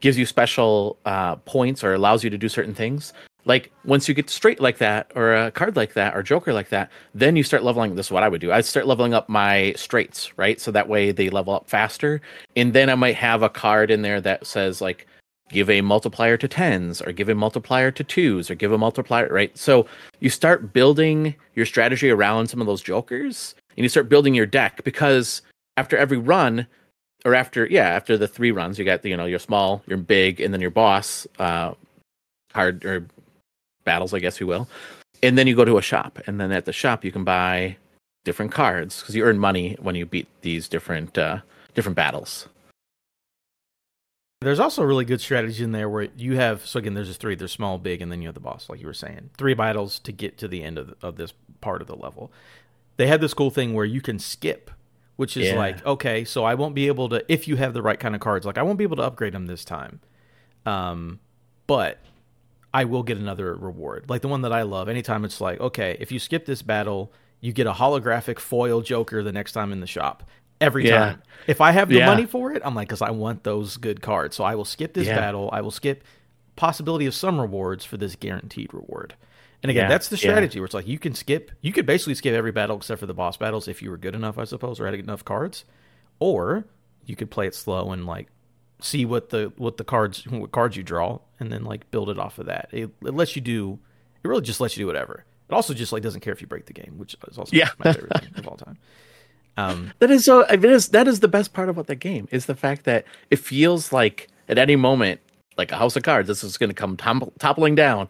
gives 0.00 0.18
you 0.18 0.26
special 0.26 0.98
uh, 1.06 1.36
points 1.36 1.82
or 1.82 1.94
allows 1.94 2.22
you 2.22 2.30
to 2.30 2.38
do 2.38 2.48
certain 2.48 2.74
things. 2.74 3.12
Like 3.44 3.72
once 3.84 4.08
you 4.08 4.14
get 4.14 4.30
straight 4.30 4.60
like 4.60 4.78
that, 4.78 5.10
or 5.14 5.34
a 5.34 5.50
card 5.50 5.76
like 5.76 5.94
that, 5.94 6.14
or 6.14 6.22
Joker 6.22 6.52
like 6.52 6.68
that, 6.70 6.90
then 7.14 7.36
you 7.36 7.42
start 7.42 7.62
leveling. 7.62 7.94
This 7.94 8.06
is 8.06 8.12
what 8.12 8.22
I 8.22 8.28
would 8.28 8.40
do. 8.40 8.52
I'd 8.52 8.64
start 8.64 8.86
leveling 8.86 9.14
up 9.14 9.28
my 9.28 9.72
straights, 9.76 10.36
right? 10.36 10.60
So 10.60 10.70
that 10.70 10.88
way 10.88 11.12
they 11.12 11.30
level 11.30 11.54
up 11.54 11.68
faster. 11.68 12.20
And 12.56 12.72
then 12.72 12.90
I 12.90 12.94
might 12.94 13.16
have 13.16 13.42
a 13.42 13.48
card 13.48 13.90
in 13.90 14.02
there 14.02 14.20
that 14.20 14.46
says 14.46 14.80
like 14.80 15.06
give 15.50 15.68
a 15.68 15.80
multiplier 15.80 16.36
to 16.36 16.48
tens 16.48 17.02
or 17.02 17.12
give 17.12 17.28
a 17.28 17.34
multiplier 17.34 17.90
to 17.90 18.04
twos 18.04 18.50
or 18.50 18.54
give 18.54 18.72
a 18.72 18.78
multiplier 18.78 19.28
right 19.28 19.56
so 19.58 19.86
you 20.20 20.30
start 20.30 20.72
building 20.72 21.34
your 21.54 21.66
strategy 21.66 22.08
around 22.08 22.46
some 22.46 22.60
of 22.60 22.66
those 22.66 22.80
jokers 22.80 23.54
and 23.76 23.84
you 23.84 23.88
start 23.88 24.08
building 24.08 24.34
your 24.34 24.46
deck 24.46 24.82
because 24.84 25.42
after 25.76 25.96
every 25.96 26.18
run 26.18 26.66
or 27.24 27.34
after 27.34 27.66
yeah 27.66 27.88
after 27.88 28.16
the 28.16 28.28
three 28.28 28.50
runs 28.50 28.78
you 28.78 28.84
got 28.84 29.04
you 29.04 29.16
know 29.16 29.26
your 29.26 29.38
small 29.38 29.82
your 29.86 29.98
big 29.98 30.40
and 30.40 30.54
then 30.54 30.60
your 30.60 30.70
boss 30.70 31.26
uh 31.38 31.74
card 32.52 32.84
or 32.84 33.06
battles 33.90 34.12
i 34.14 34.18
guess 34.24 34.40
you 34.40 34.46
will. 34.52 34.64
And 35.22 35.36
then 35.36 35.46
you 35.48 35.54
go 35.54 35.66
to 35.66 35.76
a 35.76 35.82
shop 35.82 36.12
and 36.26 36.34
then 36.40 36.50
at 36.58 36.64
the 36.64 36.72
shop 36.72 37.04
you 37.04 37.12
can 37.12 37.24
buy 37.24 37.76
different 38.24 38.52
cards 38.52 39.00
because 39.00 39.14
you 39.16 39.22
earn 39.28 39.38
money 39.38 39.76
when 39.86 39.94
you 39.94 40.06
beat 40.06 40.28
these 40.42 40.68
different 40.74 41.12
uh 41.18 41.38
different 41.74 41.96
battles. 41.96 42.48
There's 44.40 44.60
also 44.60 44.82
a 44.82 44.86
really 44.86 45.04
good 45.04 45.20
strategy 45.20 45.62
in 45.62 45.72
there 45.72 45.88
where 45.88 46.08
you 46.16 46.36
have 46.36 46.64
so 46.66 46.78
again 46.78 46.94
there's 46.94 47.08
just 47.08 47.20
three. 47.20 47.34
There's 47.34 47.52
small 47.52 47.76
big 47.78 48.00
and 48.02 48.10
then 48.10 48.22
you 48.22 48.28
have 48.28 48.34
the 48.34 48.40
boss 48.50 48.70
like 48.70 48.80
you 48.80 48.86
were 48.86 48.94
saying. 48.94 49.30
Three 49.36 49.54
battles 49.54 49.98
to 50.00 50.12
get 50.12 50.38
to 50.38 50.48
the 50.48 50.62
end 50.62 50.78
of, 50.78 50.86
the, 50.88 50.96
of 51.06 51.16
this 51.16 51.34
part 51.60 51.82
of 51.82 51.86
the 51.86 51.96
level. 51.96 52.32
They 52.96 53.06
had 53.06 53.20
this 53.20 53.34
cool 53.34 53.50
thing 53.50 53.74
where 53.74 53.84
you 53.96 54.00
can 54.00 54.18
skip 54.18 54.70
which 55.16 55.36
is 55.36 55.48
Yeah. 55.48 55.58
like 55.58 55.84
okay 55.84 56.24
so 56.24 56.44
i 56.44 56.54
won't 56.54 56.74
be 56.74 56.86
able 56.86 57.10
to 57.10 57.22
if 57.28 57.46
you 57.46 57.56
have 57.56 57.74
the 57.74 57.82
right 57.82 58.00
kind 58.00 58.14
of 58.14 58.22
cards 58.22 58.46
like 58.46 58.56
i 58.56 58.62
won't 58.62 58.78
be 58.78 58.84
able 58.84 58.96
to 58.96 59.02
upgrade 59.02 59.34
them 59.34 59.46
this 59.46 59.64
time. 59.66 60.00
Um 60.64 61.20
but 61.66 61.98
i 62.72 62.84
will 62.84 63.02
get 63.02 63.16
another 63.18 63.54
reward. 63.54 64.04
Like 64.08 64.22
the 64.22 64.28
one 64.28 64.42
that 64.42 64.52
i 64.52 64.62
love 64.62 64.88
anytime 64.88 65.24
it's 65.24 65.40
like 65.40 65.60
okay 65.60 65.96
if 66.00 66.10
you 66.12 66.18
skip 66.18 66.46
this 66.46 66.62
battle 66.62 67.12
you 67.40 67.52
get 67.52 67.66
a 67.66 67.72
holographic 67.72 68.38
foil 68.38 68.80
joker 68.82 69.22
the 69.22 69.32
next 69.32 69.52
time 69.52 69.72
in 69.72 69.80
the 69.80 69.86
shop. 69.86 70.22
Every 70.60 70.86
Yeah. 70.86 70.98
time. 70.98 71.22
If 71.46 71.60
i 71.60 71.70
have 71.72 71.88
the 71.88 71.96
Yeah. 71.98 72.06
money 72.06 72.26
for 72.26 72.52
it 72.52 72.62
i'm 72.64 72.74
like 72.74 72.88
because 72.88 73.02
i 73.02 73.10
want 73.10 73.44
those 73.44 73.76
good 73.76 74.00
cards. 74.02 74.36
So 74.36 74.44
i 74.44 74.54
will 74.54 74.64
skip 74.64 74.92
this 74.94 75.06
Yeah. 75.06 75.16
battle. 75.16 75.48
I 75.52 75.60
will 75.62 75.70
skip 75.70 76.04
possibility 76.56 77.06
of 77.06 77.14
some 77.14 77.40
rewards 77.40 77.84
for 77.84 77.96
this 77.96 78.14
guaranteed 78.16 78.74
reward 78.74 79.14
and 79.62 79.70
again 79.70 79.88
that's 79.88 80.08
the 80.08 80.16
strategy 80.16 80.58
where 80.60 80.66
it's 80.66 80.74
like 80.74 80.86
you 80.86 80.98
can 80.98 81.14
skip 81.14 81.50
you 81.62 81.72
could 81.72 81.86
basically 81.86 82.14
skip 82.14 82.34
every 82.34 82.52
battle 82.52 82.76
except 82.76 83.00
for 83.00 83.06
the 83.06 83.14
boss 83.14 83.36
battles 83.38 83.66
if 83.68 83.80
you 83.80 83.88
were 83.90 83.96
good 83.96 84.14
enough 84.14 84.36
i 84.36 84.44
suppose 84.44 84.78
or 84.80 84.84
had 84.86 84.94
enough 84.94 85.24
cards. 85.24 85.64
Or 86.18 86.66
you 87.06 87.16
could 87.16 87.30
play 87.30 87.46
it 87.46 87.54
slow 87.54 87.92
and 87.92 88.04
like 88.04 88.28
see 88.80 89.04
what 89.04 89.30
the 89.30 89.52
what 89.56 89.76
the 89.76 89.84
cards 89.84 90.26
what 90.26 90.52
cards 90.52 90.76
you 90.76 90.82
draw, 90.82 91.18
and 91.38 91.52
then 91.52 91.64
like 91.64 91.90
build 91.90 92.10
it 92.10 92.18
off 92.18 92.38
of 92.38 92.46
that. 92.46 92.68
It, 92.72 92.90
it 93.04 93.14
lets 93.14 93.36
you 93.36 93.42
do. 93.42 93.78
It 94.22 94.28
really 94.28 94.42
just 94.42 94.60
lets 94.60 94.76
you 94.76 94.82
do 94.82 94.86
whatever. 94.86 95.24
It 95.48 95.54
also 95.54 95.74
just 95.74 95.92
like 95.92 96.02
doesn't 96.02 96.20
care 96.20 96.32
if 96.32 96.40
you 96.40 96.46
break 96.46 96.66
the 96.66 96.72
game, 96.72 96.94
which 96.96 97.16
is 97.28 97.38
also 97.38 97.56
yeah. 97.56 97.70
my 97.78 97.92
favorite 97.92 98.20
thing 98.20 98.30
of 98.36 98.46
all 98.46 98.56
time. 98.56 98.78
Um, 99.56 99.92
that 99.98 100.10
is 100.10 100.24
so. 100.24 100.40
It 100.42 100.64
is 100.64 100.88
that 100.88 101.08
is 101.08 101.20
the 101.20 101.28
best 101.28 101.52
part 101.52 101.68
about 101.68 101.86
the 101.86 101.96
game 101.96 102.28
is 102.30 102.46
the 102.46 102.54
fact 102.54 102.84
that 102.84 103.04
it 103.30 103.38
feels 103.38 103.92
like 103.92 104.28
at 104.48 104.58
any 104.58 104.76
moment, 104.76 105.20
like 105.56 105.72
a 105.72 105.76
house 105.76 105.96
of 105.96 106.02
cards, 106.02 106.28
this 106.28 106.44
is 106.44 106.56
going 106.56 106.70
to 106.70 106.74
come 106.74 106.96
tumble, 106.96 107.32
toppling 107.38 107.74
down, 107.74 108.08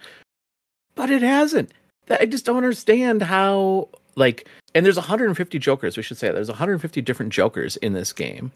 but 0.94 1.10
it 1.10 1.22
hasn't. 1.22 1.72
I 2.10 2.26
just 2.26 2.44
don't 2.44 2.56
understand 2.56 3.22
how 3.22 3.88
like. 4.16 4.46
And 4.72 4.86
there's 4.86 4.96
150 4.96 5.58
jokers. 5.58 5.96
We 5.96 6.02
should 6.04 6.16
say 6.16 6.30
there's 6.30 6.48
150 6.48 7.00
different 7.02 7.32
jokers 7.32 7.76
in 7.78 7.92
this 7.92 8.12
game, 8.12 8.52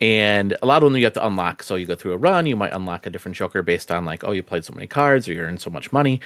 and 0.00 0.56
a 0.62 0.66
lot 0.66 0.82
of 0.82 0.90
them 0.90 0.98
you 0.98 1.04
have 1.04 1.12
to 1.14 1.26
unlock. 1.26 1.62
So 1.62 1.76
you 1.76 1.86
go 1.86 1.94
through 1.94 2.12
a 2.12 2.16
run, 2.16 2.46
you 2.46 2.56
might 2.56 2.72
unlock 2.72 3.06
a 3.06 3.10
different 3.10 3.36
joker 3.36 3.62
based 3.62 3.90
on 3.90 4.04
like, 4.04 4.24
oh, 4.24 4.32
you 4.32 4.42
played 4.42 4.64
so 4.64 4.72
many 4.72 4.86
cards 4.86 5.28
or 5.28 5.32
you 5.32 5.40
earned 5.40 5.60
so 5.60 5.70
much 5.70 5.92
money. 5.92 6.20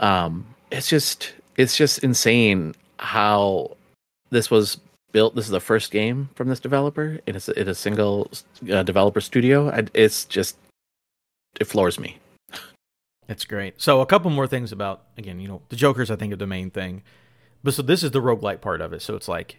Um, 0.00 0.46
it's 0.70 0.88
just 0.88 1.32
it's 1.56 1.76
just 1.76 1.98
insane 2.00 2.74
how 2.98 3.76
this 4.30 4.50
was 4.50 4.78
built. 5.12 5.34
This 5.34 5.44
is 5.44 5.50
the 5.50 5.60
first 5.60 5.90
game 5.90 6.30
from 6.34 6.48
this 6.48 6.60
developer. 6.60 7.20
and 7.26 7.28
It 7.28 7.36
is 7.36 7.48
it 7.48 7.68
is 7.68 7.68
a 7.68 7.74
single 7.80 8.30
uh, 8.70 8.82
developer 8.82 9.20
studio. 9.20 9.68
It's 9.94 10.24
just 10.24 10.56
it 11.60 11.64
floors 11.64 12.00
me. 12.00 12.18
It's 13.28 13.44
great. 13.44 13.80
So 13.80 14.00
a 14.00 14.06
couple 14.06 14.30
more 14.30 14.46
things 14.46 14.72
about 14.72 15.04
again, 15.16 15.38
you 15.38 15.48
know, 15.48 15.62
the 15.68 15.76
Jokers. 15.76 16.10
I 16.10 16.16
think 16.16 16.32
are 16.32 16.36
the 16.36 16.46
main 16.46 16.70
thing. 16.70 17.02
But 17.62 17.74
so 17.74 17.82
this 17.82 18.02
is 18.02 18.10
the 18.10 18.20
roguelike 18.20 18.60
part 18.60 18.80
of 18.80 18.92
it. 18.92 19.02
So 19.02 19.14
it's 19.14 19.28
like 19.28 19.58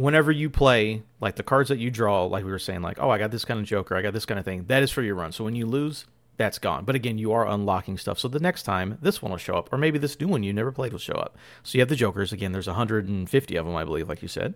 whenever 0.00 0.32
you 0.32 0.48
play, 0.48 1.02
like 1.20 1.36
the 1.36 1.42
cards 1.42 1.68
that 1.68 1.78
you 1.78 1.90
draw, 1.90 2.24
like 2.24 2.42
we 2.42 2.50
were 2.50 2.58
saying, 2.58 2.80
like, 2.80 2.98
oh, 2.98 3.10
I 3.10 3.18
got 3.18 3.30
this 3.30 3.44
kind 3.44 3.60
of 3.60 3.66
Joker, 3.66 3.94
I 3.94 4.02
got 4.02 4.14
this 4.14 4.24
kind 4.24 4.38
of 4.38 4.46
thing. 4.46 4.64
That 4.64 4.82
is 4.82 4.90
for 4.90 5.02
your 5.02 5.14
run. 5.14 5.30
So 5.30 5.44
when 5.44 5.54
you 5.54 5.66
lose, 5.66 6.06
that's 6.38 6.58
gone. 6.58 6.86
But 6.86 6.94
again, 6.94 7.18
you 7.18 7.32
are 7.32 7.46
unlocking 7.46 7.98
stuff. 7.98 8.18
So 8.18 8.26
the 8.26 8.40
next 8.40 8.62
time 8.62 8.96
this 9.02 9.20
one 9.20 9.30
will 9.30 9.38
show 9.38 9.56
up, 9.56 9.70
or 9.70 9.76
maybe 9.76 9.98
this 9.98 10.18
new 10.18 10.28
one 10.28 10.42
you 10.42 10.54
never 10.54 10.72
played 10.72 10.92
will 10.92 10.98
show 10.98 11.14
up. 11.14 11.36
So 11.62 11.76
you 11.76 11.82
have 11.82 11.90
the 11.90 11.96
Jokers. 11.96 12.32
Again, 12.32 12.52
there's 12.52 12.66
150 12.66 13.56
of 13.56 13.66
them, 13.66 13.76
I 13.76 13.84
believe, 13.84 14.08
like 14.08 14.22
you 14.22 14.28
said. 14.28 14.54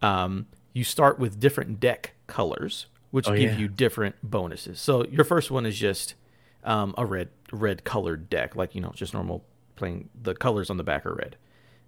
Um, 0.00 0.46
you 0.72 0.84
start 0.84 1.18
with 1.18 1.40
different 1.40 1.80
deck 1.80 2.12
colors, 2.28 2.86
which 3.10 3.28
oh, 3.28 3.32
give 3.32 3.54
yeah. 3.54 3.58
you 3.58 3.66
different 3.66 4.14
bonuses. 4.22 4.80
So 4.80 5.04
your 5.06 5.24
first 5.24 5.50
one 5.50 5.66
is 5.66 5.76
just 5.76 6.14
um, 6.62 6.94
a 6.96 7.04
red 7.04 7.30
red 7.50 7.82
colored 7.82 8.30
deck, 8.30 8.54
like 8.54 8.76
you 8.76 8.80
know, 8.80 8.92
just 8.94 9.12
normal 9.12 9.44
playing. 9.74 10.08
The 10.22 10.36
colors 10.36 10.70
on 10.70 10.76
the 10.76 10.84
back 10.84 11.04
are 11.04 11.14
red, 11.14 11.36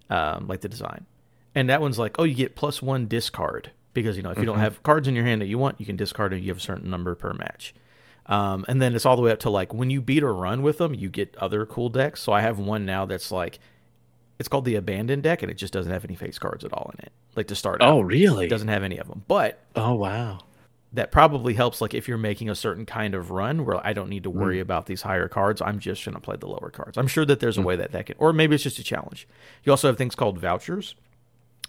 um, 0.09 0.47
like 0.47 0.59
the 0.59 0.69
design. 0.69 1.05
And 1.55 1.69
that 1.69 1.81
one's 1.81 1.97
like, 1.97 2.17
oh, 2.19 2.23
you 2.23 2.35
get 2.35 2.55
plus 2.55 2.81
one 2.81 3.07
discard 3.07 3.71
because 3.93 4.17
you 4.17 4.23
know 4.23 4.29
if 4.29 4.37
you 4.37 4.41
mm-hmm. 4.41 4.51
don't 4.51 4.59
have 4.59 4.83
cards 4.83 5.07
in 5.07 5.15
your 5.15 5.23
hand 5.23 5.41
that 5.41 5.47
you 5.47 5.57
want, 5.57 5.79
you 5.79 5.85
can 5.85 5.95
discard 5.95 6.33
it. 6.33 6.41
You 6.41 6.49
have 6.49 6.57
a 6.57 6.61
certain 6.61 6.89
number 6.89 7.15
per 7.15 7.33
match. 7.33 7.73
Um, 8.27 8.65
and 8.67 8.81
then 8.81 8.95
it's 8.95 9.05
all 9.05 9.15
the 9.15 9.21
way 9.21 9.31
up 9.31 9.39
to 9.39 9.49
like 9.49 9.73
when 9.73 9.89
you 9.89 10.01
beat 10.01 10.23
a 10.23 10.27
run 10.27 10.61
with 10.61 10.77
them, 10.77 10.93
you 10.93 11.09
get 11.09 11.35
other 11.37 11.65
cool 11.65 11.89
decks. 11.89 12.21
So 12.21 12.33
I 12.33 12.41
have 12.41 12.59
one 12.59 12.85
now 12.85 13.05
that's 13.05 13.31
like 13.31 13.59
it's 14.37 14.49
called 14.49 14.65
the 14.65 14.75
abandoned 14.75 15.23
deck, 15.23 15.41
and 15.41 15.51
it 15.51 15.55
just 15.55 15.71
doesn't 15.71 15.91
have 15.91 16.03
any 16.03 16.15
face 16.15 16.37
cards 16.37 16.65
at 16.65 16.73
all 16.73 16.91
in 16.93 17.05
it. 17.05 17.11
Like 17.35 17.47
to 17.47 17.55
start. 17.55 17.77
Oh, 17.81 17.99
out, 17.99 18.05
really? 18.05 18.45
It 18.45 18.49
doesn't 18.49 18.67
have 18.67 18.83
any 18.83 18.97
of 18.97 19.07
them. 19.07 19.23
But 19.27 19.59
oh 19.75 19.95
wow, 19.95 20.39
that 20.93 21.11
probably 21.11 21.53
helps. 21.53 21.81
Like 21.81 21.93
if 21.93 22.07
you're 22.07 22.17
making 22.17 22.49
a 22.49 22.55
certain 22.55 22.85
kind 22.85 23.15
of 23.15 23.31
run 23.31 23.63
where 23.65 23.85
I 23.85 23.93
don't 23.93 24.09
need 24.09 24.23
to 24.23 24.29
worry 24.29 24.57
mm. 24.57 24.61
about 24.61 24.87
these 24.87 25.03
higher 25.03 25.27
cards, 25.27 25.61
I'm 25.61 25.79
just 25.79 26.03
gonna 26.03 26.19
play 26.19 26.35
the 26.35 26.47
lower 26.47 26.71
cards. 26.71 26.97
I'm 26.97 27.07
sure 27.07 27.25
that 27.25 27.39
there's 27.39 27.57
a 27.57 27.61
mm. 27.61 27.65
way 27.65 27.75
that 27.77 27.91
that 27.91 28.07
can, 28.07 28.15
or 28.19 28.33
maybe 28.33 28.55
it's 28.55 28.63
just 28.63 28.79
a 28.79 28.83
challenge. 28.83 29.27
You 29.63 29.71
also 29.71 29.87
have 29.87 29.97
things 29.97 30.15
called 30.15 30.39
vouchers, 30.39 30.95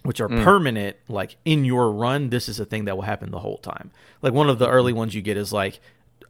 which 0.02 0.20
are 0.20 0.28
mm. 0.28 0.42
permanent. 0.44 0.96
Like 1.08 1.36
in 1.44 1.64
your 1.64 1.90
run, 1.90 2.30
this 2.30 2.48
is 2.48 2.60
a 2.60 2.64
thing 2.64 2.84
that 2.86 2.96
will 2.96 3.02
happen 3.02 3.30
the 3.30 3.40
whole 3.40 3.58
time. 3.58 3.90
Like 4.22 4.32
one 4.32 4.48
of 4.48 4.58
the 4.58 4.68
early 4.68 4.92
ones 4.92 5.14
you 5.14 5.22
get 5.22 5.36
is 5.36 5.52
like 5.52 5.80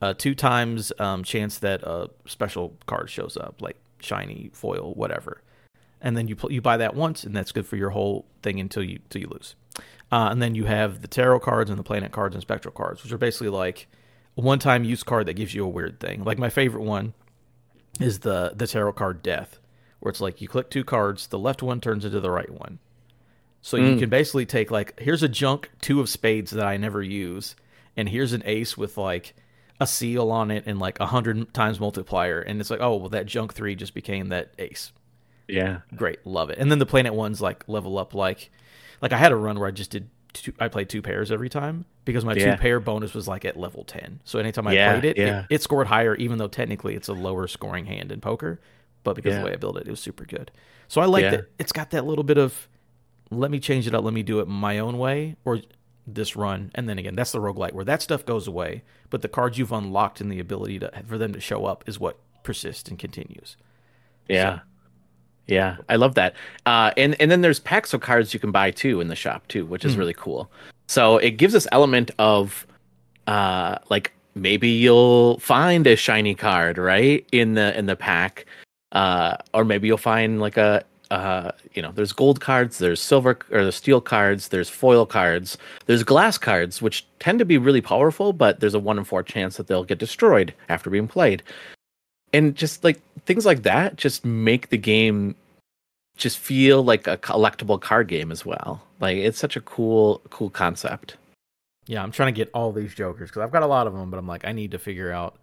uh, 0.01 0.15
two 0.15 0.35
times 0.35 0.93
um, 0.99 1.25
chance 1.25 1.59
that 1.59 1.83
a 1.83 2.11
special 2.27 2.77
card 2.87 3.11
shows 3.11 3.37
up, 3.37 3.61
like 3.61 3.77
shiny 4.01 4.51
foil, 4.53 4.93
whatever. 4.95 5.43
And 6.01 6.17
then 6.17 6.29
you 6.29 6.37
pl- 6.37 6.53
you 6.53 6.61
buy 6.61 6.77
that 6.77 6.95
once, 6.95 7.25
and 7.25 7.35
that's 7.35 7.53
good 7.53 7.67
for 7.67 7.77
your 7.77 7.91
whole 7.91 8.27
thing 8.43 8.61
until 8.61 8.83
you 8.83 9.01
until 9.05 9.23
you 9.23 9.29
lose. 9.29 9.55
Uh, 10.13 10.29
and 10.31 10.41
then 10.41 10.55
you 10.55 10.65
have 10.67 11.03
the 11.03 11.09
tarot 11.09 11.41
cards 11.41 11.69
and 11.69 11.79
the 11.79 11.83
planet 11.83 12.13
cards 12.13 12.35
and 12.35 12.43
spectral 12.43 12.73
cards, 12.73 13.03
which 13.03 13.13
are 13.13 13.19
basically 13.19 13.49
like 13.49 13.89
one-time 14.35 14.85
use 14.85 15.03
card 15.03 15.27
that 15.27 15.35
gives 15.35 15.55
you 15.55 15.65
a 15.65 15.69
weird 15.69 15.99
thing. 15.99 16.23
Like 16.23 16.39
my 16.39 16.51
favorite 16.51 16.85
one 16.85 17.15
is 17.99 18.21
the 18.21 18.53
the 18.55 18.67
tarot 18.67 18.93
card 18.93 19.23
Death, 19.23 19.59
where 20.01 20.11
it's 20.11 20.21
like 20.21 20.41
you 20.41 20.49
click 20.49 20.71
two 20.71 20.85
cards, 20.85 21.27
the 21.29 21.39
left 21.39 21.63
one 21.63 21.81
turns 21.81 22.05
into 22.05 22.21
the 22.21 22.31
right 22.31 22.51
one. 22.51 22.79
So 23.67 23.77
mm. 23.77 23.95
you 23.95 23.99
can 23.99 24.09
basically 24.09 24.47
take 24.47 24.71
like 24.71 24.97
here's 25.01 25.25
a 25.25 25.29
junk 25.29 25.73
two 25.81 25.99
of 25.99 26.09
spades 26.09 26.53
that 26.53 26.65
I 26.65 26.77
never 26.77 27.03
use, 27.03 27.57
and 27.97 28.09
here's 28.09 28.33
an 28.33 28.45
ace 28.47 28.77
with 28.77 28.97
like 28.97 29.35
a 29.81 29.89
seal 29.89 30.31
on 30.31 30.53
it 30.53 30.63
and 30.67 30.79
like 30.79 31.01
a 31.01 31.07
hundred 31.07 31.53
times 31.53 31.81
multiplier, 31.81 32.41
and 32.41 32.61
it's 32.61 32.71
like, 32.71 32.79
oh 32.81 32.95
well, 32.95 33.09
that 33.09 33.27
junk 33.27 33.55
three 33.55 33.75
just 33.75 33.93
became 33.93 34.29
that 34.29 34.55
ace. 34.61 34.93
Yeah, 35.49 35.81
great, 35.97 36.25
love 36.25 36.51
it. 36.51 36.59
And 36.59 36.71
then 36.71 36.79
the 36.79 36.87
planet 36.87 37.13
ones 37.13 37.43
like 37.43 37.69
level 37.69 37.99
up 37.99 38.15
like, 38.15 38.53
like 39.03 39.13
I 39.13 39.17
had 39.17 39.33
a 39.33 39.37
run 39.37 39.59
where 39.59 39.67
I 39.67 39.73
just 39.73 39.91
did 39.91 40.11
two, 40.33 40.53
I 40.61 40.69
played 40.69 40.89
two 40.89 41.03
pairs 41.03 41.33
every 41.33 41.49
time 41.49 41.87
because 42.05 42.25
my 42.25 42.35
yeah. 42.35 42.55
two 42.55 42.61
pair 42.63 42.79
bonus 42.79 43.15
was 43.15 43.27
like 43.27 43.45
at 43.45 43.59
level 43.59 43.83
ten. 43.83 44.21
So 44.23 44.39
anytime 44.39 44.69
I 44.69 44.75
yeah, 44.75 44.93
played 44.93 45.05
it, 45.07 45.19
yeah. 45.19 45.41
it, 45.41 45.57
it, 45.57 45.63
scored 45.65 45.89
higher, 45.89 46.15
even 46.15 46.39
though 46.39 46.47
technically 46.47 46.95
it's 46.95 47.09
a 47.09 47.15
lower 47.15 47.49
scoring 47.49 47.87
hand 47.87 48.13
in 48.13 48.21
poker. 48.21 48.61
But 49.03 49.17
because 49.17 49.35
of 49.35 49.41
the 49.41 49.47
way 49.47 49.55
I 49.55 49.57
built 49.57 49.77
it, 49.77 49.89
it 49.89 49.91
was 49.91 49.99
super 49.99 50.25
good. 50.25 50.53
So 50.87 51.01
I 51.01 51.07
like 51.07 51.29
that 51.33 51.47
it's 51.59 51.73
got 51.73 51.91
that 51.91 52.07
little 52.07 52.23
bit 52.23 52.39
of 52.39 52.69
let 53.30 53.50
me 53.50 53.59
change 53.59 53.87
it 53.87 53.95
up, 53.95 54.04
let 54.04 54.14
me 54.14 54.23
do 54.23 54.40
it 54.40 54.49
my 54.49 54.78
own 54.78 54.99
way, 54.99 55.37
or 55.45 55.61
this 56.06 56.37
run, 56.37 56.71
and 56.75 56.88
then 56.88 56.99
again, 56.99 57.16
that's 57.16 57.33
the 57.33 57.40
roguelite 57.40 57.73
where 57.73 57.85
that 57.85 58.02
stuff 58.02 58.25
goes 58.25 58.47
away, 58.47 58.83
but 59.11 59.23
the 59.23 59.28
cards 59.28 59.59
you've 59.59 59.73
unlocked 59.73 60.21
and 60.21 60.30
the 60.30 60.38
ability 60.38 60.78
to 60.78 60.92
for 61.06 61.18
them 61.18 61.33
to 61.33 61.40
show 61.40 61.64
up 61.64 61.85
is 61.88 61.99
what 61.99 62.18
persists 62.42 62.88
and 62.88 62.99
continues. 62.99 63.56
Yeah. 64.28 64.59
So. 64.59 64.62
Yeah, 65.49 65.76
I 65.88 65.95
love 65.97 66.14
that. 66.16 66.35
Uh, 66.64 66.90
and 66.97 67.21
and 67.21 67.30
then 67.30 67.40
there's 67.40 67.61
packs 67.61 67.95
of 67.95 68.00
cards 68.00 68.35
you 68.35 68.40
can 68.40 68.50
buy 68.50 68.73
too 68.73 69.00
in 69.00 69.09
the 69.09 69.14
shop 69.14 69.47
too, 69.49 69.64
which 69.64 69.85
is 69.85 69.95
mm 69.95 69.99
really 69.99 70.14
cool. 70.14 70.50
So 70.88 71.18
it 71.18 71.33
gives 71.33 71.52
this 71.52 71.68
element 71.73 72.11
of 72.18 72.66
uh, 73.26 73.78
like 73.88 74.12
maybe 74.35 74.68
you'll 74.68 75.38
find 75.38 75.87
a 75.87 75.97
shiny 75.97 76.35
card 76.35 76.78
right 76.78 77.26
in 77.33 77.54
the 77.54 77.76
in 77.78 77.87
the 77.87 77.97
pack, 77.97 78.47
uh, 78.92 79.37
or 79.54 79.64
maybe 79.64 79.87
you'll 79.87 79.99
find 79.99 80.40
like 80.40 80.56
a 80.56 80.85
uh, 81.11 81.53
you 81.75 81.83
know, 81.83 81.93
there's 81.93 82.13
gold 82.13 82.41
cards, 82.41 82.79
there's 82.79 83.01
silver 83.01 83.39
or 83.51 83.65
the 83.65 83.73
steel 83.73 84.01
cards, 84.01 84.49
there's 84.49 84.69
foil 84.69 85.07
cards, 85.07 85.57
there's 85.87 86.03
glass 86.03 86.39
cards, 86.39 86.83
which 86.83 87.07
tend 87.21 87.39
to 87.39 87.45
be 87.45 87.59
really 87.59 87.81
powerful, 87.81 88.33
but 88.33 88.61
there's 88.61 88.75
a 88.75 88.79
one 88.79 88.99
in 88.99 89.05
four 89.05 89.23
chance 89.23 89.57
that 89.57 89.67
they'll 89.67 89.85
get 89.85 89.99
destroyed 89.99 90.53
after 90.69 90.91
being 90.91 91.09
played. 91.09 91.43
And 92.33 92.55
just 92.55 92.83
like 92.83 93.01
things 93.25 93.47
like 93.47 93.63
that 93.63 93.97
just 93.97 94.25
make 94.25 94.69
the 94.69 94.79
game 94.79 95.37
just 96.17 96.39
feel 96.39 96.83
like 96.83 97.07
a 97.07 97.17
collectible 97.17 97.81
card 97.81 98.09
game 98.09 98.33
as 98.33 98.45
well. 98.45 98.83
Like 99.01 99.17
it's 99.17 99.39
such 99.39 99.57
a 99.57 99.61
cool, 99.61 100.23
cool 100.31 100.51
concept. 100.51 101.17
Yeah, 101.87 102.03
I'm 102.03 102.11
trying 102.11 102.35
to 102.35 102.37
get 102.37 102.51
all 102.53 102.73
these 102.73 102.95
jokers 102.95 103.31
because 103.31 103.43
I've 103.43 103.53
got 103.53 103.63
a 103.63 103.67
lot 103.67 103.87
of 103.87 103.93
them, 103.95 104.11
but 104.11 104.19
I'm 104.19 104.27
like, 104.27 104.45
I 104.45 104.53
need 104.53 104.73
to 104.73 104.79
figure 104.79 105.13
out 105.13 105.37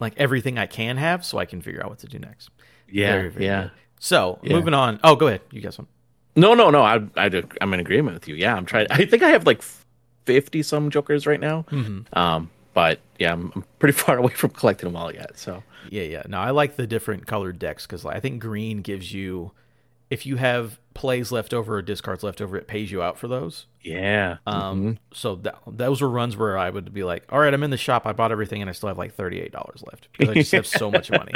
like 0.00 0.14
everything 0.16 0.58
I 0.58 0.66
can 0.66 0.96
have 0.96 1.24
so 1.24 1.38
I 1.38 1.44
can 1.44 1.62
figure 1.62 1.82
out 1.82 1.90
what 1.90 2.00
to 2.00 2.06
do 2.06 2.18
next. 2.18 2.50
Yeah, 2.88 3.12
very, 3.12 3.28
very 3.28 3.44
yeah. 3.44 3.62
Good. 3.62 3.70
So 3.98 4.38
yeah. 4.42 4.54
moving 4.54 4.74
on. 4.74 5.00
Oh, 5.04 5.16
go 5.16 5.28
ahead. 5.28 5.42
You 5.50 5.60
got 5.60 5.74
some. 5.74 5.88
No, 6.36 6.54
no, 6.54 6.70
no. 6.70 6.82
I, 6.82 7.00
I, 7.16 7.42
I'm 7.60 7.74
in 7.74 7.80
agreement 7.80 8.14
with 8.14 8.28
you. 8.28 8.34
Yeah, 8.34 8.54
I'm 8.54 8.64
trying. 8.64 8.86
I 8.90 9.04
think 9.04 9.22
I 9.22 9.30
have 9.30 9.46
like 9.46 9.62
fifty 10.24 10.62
some 10.62 10.90
jokers 10.90 11.26
right 11.26 11.40
now. 11.40 11.64
Mm-hmm. 11.70 12.18
Um, 12.18 12.50
but 12.74 13.00
yeah, 13.18 13.32
I'm, 13.32 13.52
I'm, 13.56 13.64
pretty 13.78 13.92
far 13.98 14.18
away 14.18 14.32
from 14.32 14.50
collecting 14.50 14.88
them 14.88 14.96
all 14.96 15.12
yet. 15.12 15.38
So 15.38 15.62
yeah, 15.90 16.04
yeah. 16.04 16.22
No, 16.28 16.38
I 16.38 16.50
like 16.50 16.76
the 16.76 16.86
different 16.86 17.26
colored 17.26 17.58
decks 17.58 17.86
because 17.86 18.04
I 18.04 18.20
think 18.20 18.40
green 18.40 18.82
gives 18.82 19.12
you, 19.12 19.52
if 20.10 20.26
you 20.26 20.36
have 20.36 20.78
plays 20.94 21.30
left 21.30 21.54
over 21.54 21.76
or 21.76 21.82
discards 21.82 22.22
left 22.22 22.40
over, 22.40 22.56
it 22.56 22.66
pays 22.66 22.90
you 22.90 23.02
out 23.02 23.18
for 23.18 23.28
those. 23.28 23.66
Yeah. 23.82 24.38
Um. 24.46 24.80
Mm-hmm. 24.80 24.92
So 25.12 25.36
that, 25.36 25.58
those 25.66 26.02
were 26.02 26.08
runs 26.08 26.36
where 26.36 26.58
I 26.58 26.70
would 26.70 26.92
be 26.92 27.04
like, 27.04 27.24
all 27.30 27.38
right, 27.38 27.52
I'm 27.52 27.62
in 27.62 27.70
the 27.70 27.76
shop. 27.76 28.06
I 28.06 28.12
bought 28.12 28.32
everything, 28.32 28.60
and 28.60 28.68
I 28.68 28.72
still 28.72 28.88
have 28.88 28.98
like 28.98 29.14
thirty 29.14 29.40
eight 29.40 29.52
dollars 29.52 29.82
left 29.90 30.08
because 30.12 30.30
I 30.30 30.34
just 30.34 30.52
have 30.52 30.66
so 30.66 30.90
much 30.90 31.10
money. 31.10 31.34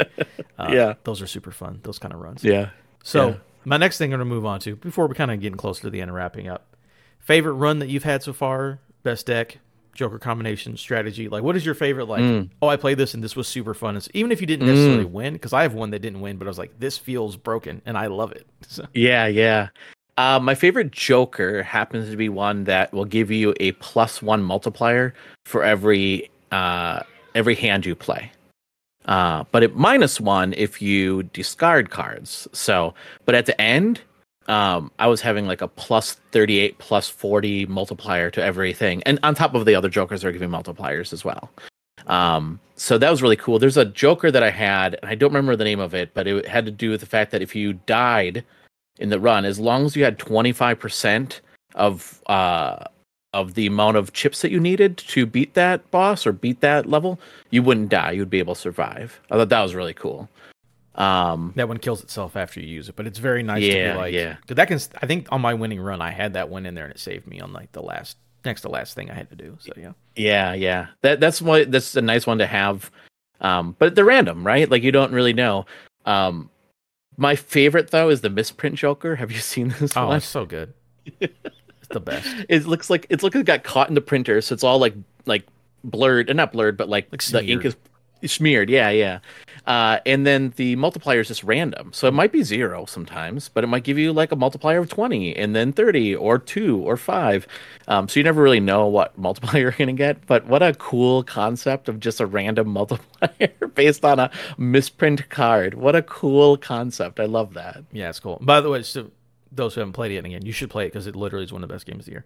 Uh, 0.57 0.69
yeah. 0.71 0.93
Those 1.03 1.21
are 1.21 1.27
super 1.27 1.51
fun. 1.51 1.79
Those 1.83 1.99
kind 1.99 2.13
of 2.13 2.19
runs. 2.19 2.43
Yeah. 2.43 2.69
So 3.03 3.29
yeah. 3.29 3.35
my 3.65 3.77
next 3.77 3.97
thing 3.97 4.13
I'm 4.13 4.19
going 4.19 4.29
to 4.29 4.35
move 4.35 4.45
on 4.45 4.59
to 4.61 4.75
before 4.75 5.07
we're 5.07 5.15
kind 5.15 5.31
of 5.31 5.39
getting 5.39 5.57
closer 5.57 5.81
to 5.83 5.89
the 5.89 6.01
end 6.01 6.09
and 6.09 6.15
wrapping 6.15 6.47
up. 6.47 6.75
Favorite 7.19 7.53
run 7.53 7.79
that 7.79 7.89
you've 7.89 8.03
had 8.03 8.21
so 8.21 8.33
far? 8.33 8.79
Best 9.03 9.25
deck, 9.27 9.59
Joker 9.93 10.19
combination, 10.19 10.77
strategy. 10.77 11.29
Like, 11.29 11.43
what 11.43 11.55
is 11.55 11.65
your 11.65 11.75
favorite? 11.75 12.05
Like, 12.05 12.21
mm. 12.21 12.49
oh, 12.61 12.67
I 12.67 12.77
played 12.77 12.97
this 12.97 13.13
and 13.13 13.23
this 13.23 13.35
was 13.35 13.47
super 13.47 13.73
fun. 13.73 13.95
It's, 13.95 14.09
even 14.13 14.31
if 14.31 14.41
you 14.41 14.47
didn't 14.47 14.67
necessarily 14.67 15.05
mm. 15.05 15.11
win, 15.11 15.33
because 15.33 15.53
I 15.53 15.63
have 15.63 15.73
one 15.73 15.91
that 15.91 15.99
didn't 15.99 16.21
win, 16.21 16.37
but 16.37 16.47
I 16.47 16.49
was 16.49 16.57
like, 16.57 16.79
this 16.79 16.97
feels 16.97 17.37
broken, 17.37 17.81
and 17.85 17.97
I 17.97 18.07
love 18.07 18.31
it. 18.31 18.47
So. 18.67 18.87
Yeah, 18.93 19.27
yeah. 19.27 19.67
Uh, 20.17 20.39
my 20.41 20.55
favorite 20.55 20.91
Joker 20.91 21.61
happens 21.63 22.09
to 22.09 22.15
be 22.15 22.29
one 22.29 22.63
that 22.63 22.93
will 22.93 23.05
give 23.05 23.29
you 23.29 23.53
a 23.59 23.73
plus 23.73 24.21
one 24.21 24.41
multiplier 24.41 25.13
for 25.45 25.63
every 25.63 26.29
uh, 26.51 27.01
every 27.35 27.55
hand 27.55 27.85
you 27.85 27.93
play. 27.93 28.31
Uh, 29.05 29.43
but 29.51 29.63
it 29.63 29.75
minus 29.75 30.21
one 30.21 30.53
if 30.55 30.81
you 30.81 31.23
discard 31.23 31.89
cards. 31.89 32.47
So, 32.53 32.93
but 33.25 33.35
at 33.35 33.45
the 33.45 33.59
end, 33.59 34.01
um, 34.47 34.91
I 34.99 35.07
was 35.07 35.21
having 35.21 35.47
like 35.47 35.61
a 35.61 35.67
plus 35.67 36.13
38, 36.31 36.77
plus 36.77 37.09
40 37.09 37.65
multiplier 37.67 38.29
to 38.31 38.43
everything. 38.43 39.01
And 39.03 39.19
on 39.23 39.35
top 39.35 39.55
of 39.55 39.65
the 39.65 39.75
other 39.75 39.89
Jokers 39.89 40.23
are 40.23 40.31
giving 40.31 40.49
multipliers 40.49 41.13
as 41.13 41.23
well. 41.23 41.49
Um, 42.07 42.59
so 42.75 42.97
that 42.97 43.09
was 43.09 43.21
really 43.21 43.35
cool. 43.35 43.59
There's 43.59 43.77
a 43.77 43.85
Joker 43.85 44.31
that 44.31 44.43
I 44.43 44.49
had, 44.49 44.95
and 45.01 45.09
I 45.09 45.15
don't 45.15 45.31
remember 45.31 45.55
the 45.55 45.63
name 45.63 45.79
of 45.79 45.93
it, 45.93 46.13
but 46.13 46.27
it 46.27 46.47
had 46.47 46.65
to 46.65 46.71
do 46.71 46.89
with 46.89 46.99
the 46.99 47.05
fact 47.05 47.31
that 47.31 47.41
if 47.41 47.55
you 47.55 47.73
died 47.73 48.43
in 48.99 49.09
the 49.09 49.19
run, 49.19 49.45
as 49.45 49.59
long 49.59 49.85
as 49.85 49.95
you 49.95 50.03
had 50.03 50.19
25% 50.19 51.39
of 51.75 52.21
uh, 52.27 52.83
of 53.33 53.55
the 53.55 53.65
amount 53.65 53.97
of 53.97 54.13
chips 54.13 54.41
that 54.41 54.51
you 54.51 54.59
needed 54.59 54.95
to 54.95 55.25
beat 55.25 55.55
that 55.55 55.89
boss 55.89 56.27
or 56.27 56.31
beat 56.31 56.61
that 56.61 56.85
level, 56.85 57.19
you 57.49 57.63
wouldn't 57.63 57.89
die. 57.89 58.11
You'd 58.11 58.29
be 58.29 58.39
able 58.39 58.53
to 58.53 58.61
survive. 58.61 59.19
I 59.31 59.37
thought 59.37 59.49
that 59.49 59.61
was 59.61 59.73
really 59.73 59.93
cool. 59.93 60.29
Um, 60.95 61.53
that 61.55 61.67
one 61.67 61.77
kills 61.77 62.03
itself 62.03 62.35
after 62.35 62.59
you 62.59 62.67
use 62.67 62.87
it, 62.89 62.95
but 62.95 63.07
it's 63.07 63.17
very 63.19 63.41
nice 63.41 63.63
Yeah, 63.63 63.87
to 63.87 63.93
be 63.93 63.97
like, 63.99 64.13
yeah. 64.13 64.35
Cause 64.47 64.55
that 64.55 64.67
can. 64.67 64.79
I 65.01 65.07
think 65.07 65.27
on 65.31 65.41
my 65.41 65.53
winning 65.53 65.79
run, 65.81 66.01
I 66.01 66.11
had 66.11 66.33
that 66.33 66.49
one 66.49 66.65
in 66.65 66.75
there 66.75 66.85
and 66.85 66.93
it 66.93 66.99
saved 66.99 67.25
me 67.27 67.39
on 67.39 67.51
like 67.51 67.71
the 67.71 67.81
last 67.81 68.17
next 68.45 68.61
to 68.61 68.69
last 68.69 68.93
thing 68.93 69.09
I 69.09 69.13
had 69.15 69.29
to 69.29 69.35
do. 69.35 69.57
So 69.59 69.71
yeah, 69.75 69.93
Yeah, 70.15 70.53
yeah. 70.53 70.87
That 71.01 71.19
that's 71.19 71.41
what 71.41 71.71
that's 71.71 71.95
a 71.95 72.01
nice 72.01 72.27
one 72.27 72.37
to 72.39 72.45
have. 72.45 72.91
Um, 73.41 73.75
but 73.79 73.95
they're 73.95 74.05
random, 74.05 74.45
right? 74.45 74.69
Like 74.69 74.83
you 74.83 74.91
don't 74.91 75.11
really 75.11 75.33
know. 75.33 75.65
Um, 76.05 76.49
my 77.17 77.35
favorite 77.35 77.89
though 77.91 78.09
is 78.09 78.21
the 78.21 78.29
misprint 78.29 78.75
Joker. 78.75 79.15
Have 79.15 79.31
you 79.31 79.39
seen 79.53 79.73
this 79.79 79.97
oh, 79.97 80.07
one? 80.07 80.17
it's 80.17 80.25
so 80.27 80.45
good. 80.45 80.73
it's 81.19 81.87
the 81.89 81.99
best. 81.99 82.27
It 82.49 82.65
looks 82.65 82.89
like 82.89 83.07
it's 83.09 83.23
like 83.23 83.35
it 83.35 83.45
got 83.45 83.63
caught 83.63 83.89
in 83.89 83.95
the 83.95 84.01
printer, 84.01 84.41
so 84.41 84.53
it's 84.53 84.63
all 84.63 84.77
like 84.79 84.93
like 85.25 85.45
blurred, 85.83 86.29
and 86.29 86.37
not 86.37 86.51
blurred, 86.53 86.77
but 86.77 86.87
like, 86.87 87.07
Like 87.11 87.21
the 87.23 87.43
ink 87.45 87.65
is 87.65 87.75
smeared. 88.27 88.69
Yeah, 88.69 88.89
yeah. 88.89 89.19
Uh, 89.65 89.99
and 90.05 90.25
then 90.25 90.53
the 90.57 90.75
multiplier 90.75 91.21
is 91.21 91.29
just 91.29 91.43
random, 91.43 91.93
so 91.93 92.07
it 92.07 92.13
might 92.13 92.33
be 92.33 92.43
zero 92.43 92.85
sometimes, 92.85 93.49
but 93.49 93.63
it 93.63 93.67
might 93.67 93.83
give 93.85 93.97
you 93.97 94.11
like 94.11 94.31
a 94.33 94.35
multiplier 94.35 94.79
of 94.79 94.89
twenty, 94.89 95.35
and 95.35 95.55
then 95.55 95.71
thirty, 95.71 96.13
or 96.13 96.37
two, 96.37 96.79
or 96.79 96.97
five. 96.97 97.47
Um, 97.87 98.09
so 98.09 98.19
you 98.19 98.23
never 98.25 98.41
really 98.41 98.59
know 98.59 98.87
what 98.87 99.17
multiplier 99.17 99.61
you're 99.61 99.71
gonna 99.71 99.93
get. 99.93 100.25
But 100.27 100.47
what 100.47 100.61
a 100.61 100.73
cool 100.73 101.23
concept 101.23 101.87
of 101.87 101.99
just 101.99 102.19
a 102.19 102.25
random 102.25 102.67
multiplier 102.73 103.53
based 103.73 104.03
on 104.03 104.19
a 104.19 104.31
misprint 104.57 105.29
card. 105.29 105.75
What 105.75 105.95
a 105.95 106.01
cool 106.01 106.57
concept! 106.57 107.19
I 107.19 107.25
love 107.25 107.53
that. 107.53 107.83
Yeah, 107.91 108.09
it's 108.09 108.19
cool. 108.19 108.39
By 108.41 108.59
the 108.59 108.69
way, 108.69 108.83
so 108.83 109.11
those 109.49 109.75
who 109.75 109.81
haven't 109.81 109.93
played 109.93 110.11
it 110.11 110.25
again, 110.25 110.45
you 110.45 110.51
should 110.51 110.69
play 110.69 110.85
it 110.85 110.89
because 110.89 111.07
it 111.07 111.15
literally 111.15 111.45
is 111.45 111.53
one 111.53 111.63
of 111.63 111.69
the 111.69 111.73
best 111.73 111.85
games 111.85 112.01
of 112.01 112.05
the 112.05 112.11
year. 112.11 112.25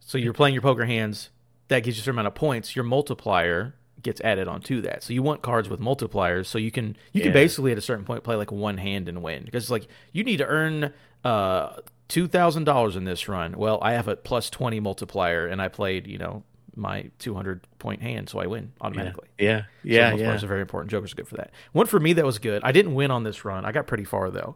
So 0.00 0.16
you're 0.18 0.32
playing 0.32 0.54
your 0.54 0.62
poker 0.62 0.84
hands. 0.84 1.30
That 1.68 1.80
gives 1.80 1.96
you 1.96 2.02
a 2.02 2.04
certain 2.04 2.18
amount 2.20 2.28
of 2.28 2.34
points. 2.34 2.74
Your 2.76 2.84
multiplier 2.84 3.74
gets 4.02 4.20
added 4.20 4.46
onto 4.48 4.80
that. 4.82 5.02
So 5.02 5.12
you 5.12 5.22
want 5.22 5.42
cards 5.42 5.68
with 5.68 5.80
multipliers, 5.80 6.46
so 6.46 6.58
you 6.58 6.70
can 6.70 6.96
you 7.12 7.20
can 7.20 7.30
Yeah. 7.30 7.34
basically 7.34 7.72
at 7.72 7.78
a 7.78 7.82
certain 7.82 8.04
point 8.04 8.22
play 8.24 8.36
like 8.36 8.52
one 8.52 8.78
hand 8.78 9.08
and 9.08 9.22
win 9.22 9.44
because 9.44 9.70
like 9.70 9.86
you 10.12 10.22
need 10.24 10.36
to 10.38 10.46
earn 10.46 10.92
uh 11.24 11.76
two 12.08 12.28
thousand 12.28 12.64
dollars 12.64 12.96
in 12.96 13.04
this 13.04 13.28
run. 13.28 13.56
Well, 13.56 13.78
I 13.82 13.92
have 13.92 14.08
a 14.08 14.16
plus 14.16 14.50
twenty 14.50 14.80
multiplier, 14.80 15.46
and 15.46 15.60
I 15.60 15.68
played 15.68 16.06
you 16.06 16.18
know 16.18 16.44
my 16.76 17.10
two 17.18 17.34
hundred 17.34 17.66
point 17.80 18.02
hand, 18.02 18.28
so 18.28 18.38
I 18.38 18.46
win 18.46 18.72
automatically. 18.80 19.28
Yeah, 19.38 19.62
So 19.62 19.66
yeah, 19.82 20.12
multipliers 20.12 20.18
yeah. 20.40 20.44
are 20.44 20.48
very 20.48 20.60
important. 20.60 20.90
Joker's 20.92 21.12
are 21.12 21.16
good 21.16 21.26
for 21.28 21.36
that. 21.36 21.50
One 21.72 21.86
for 21.86 21.98
me 21.98 22.12
that 22.12 22.24
was 22.24 22.38
good. 22.38 22.62
I 22.62 22.70
didn't 22.72 22.94
win 22.94 23.10
on 23.10 23.24
this 23.24 23.44
run. 23.44 23.64
I 23.64 23.72
got 23.72 23.86
pretty 23.88 24.04
far 24.04 24.30
though, 24.30 24.54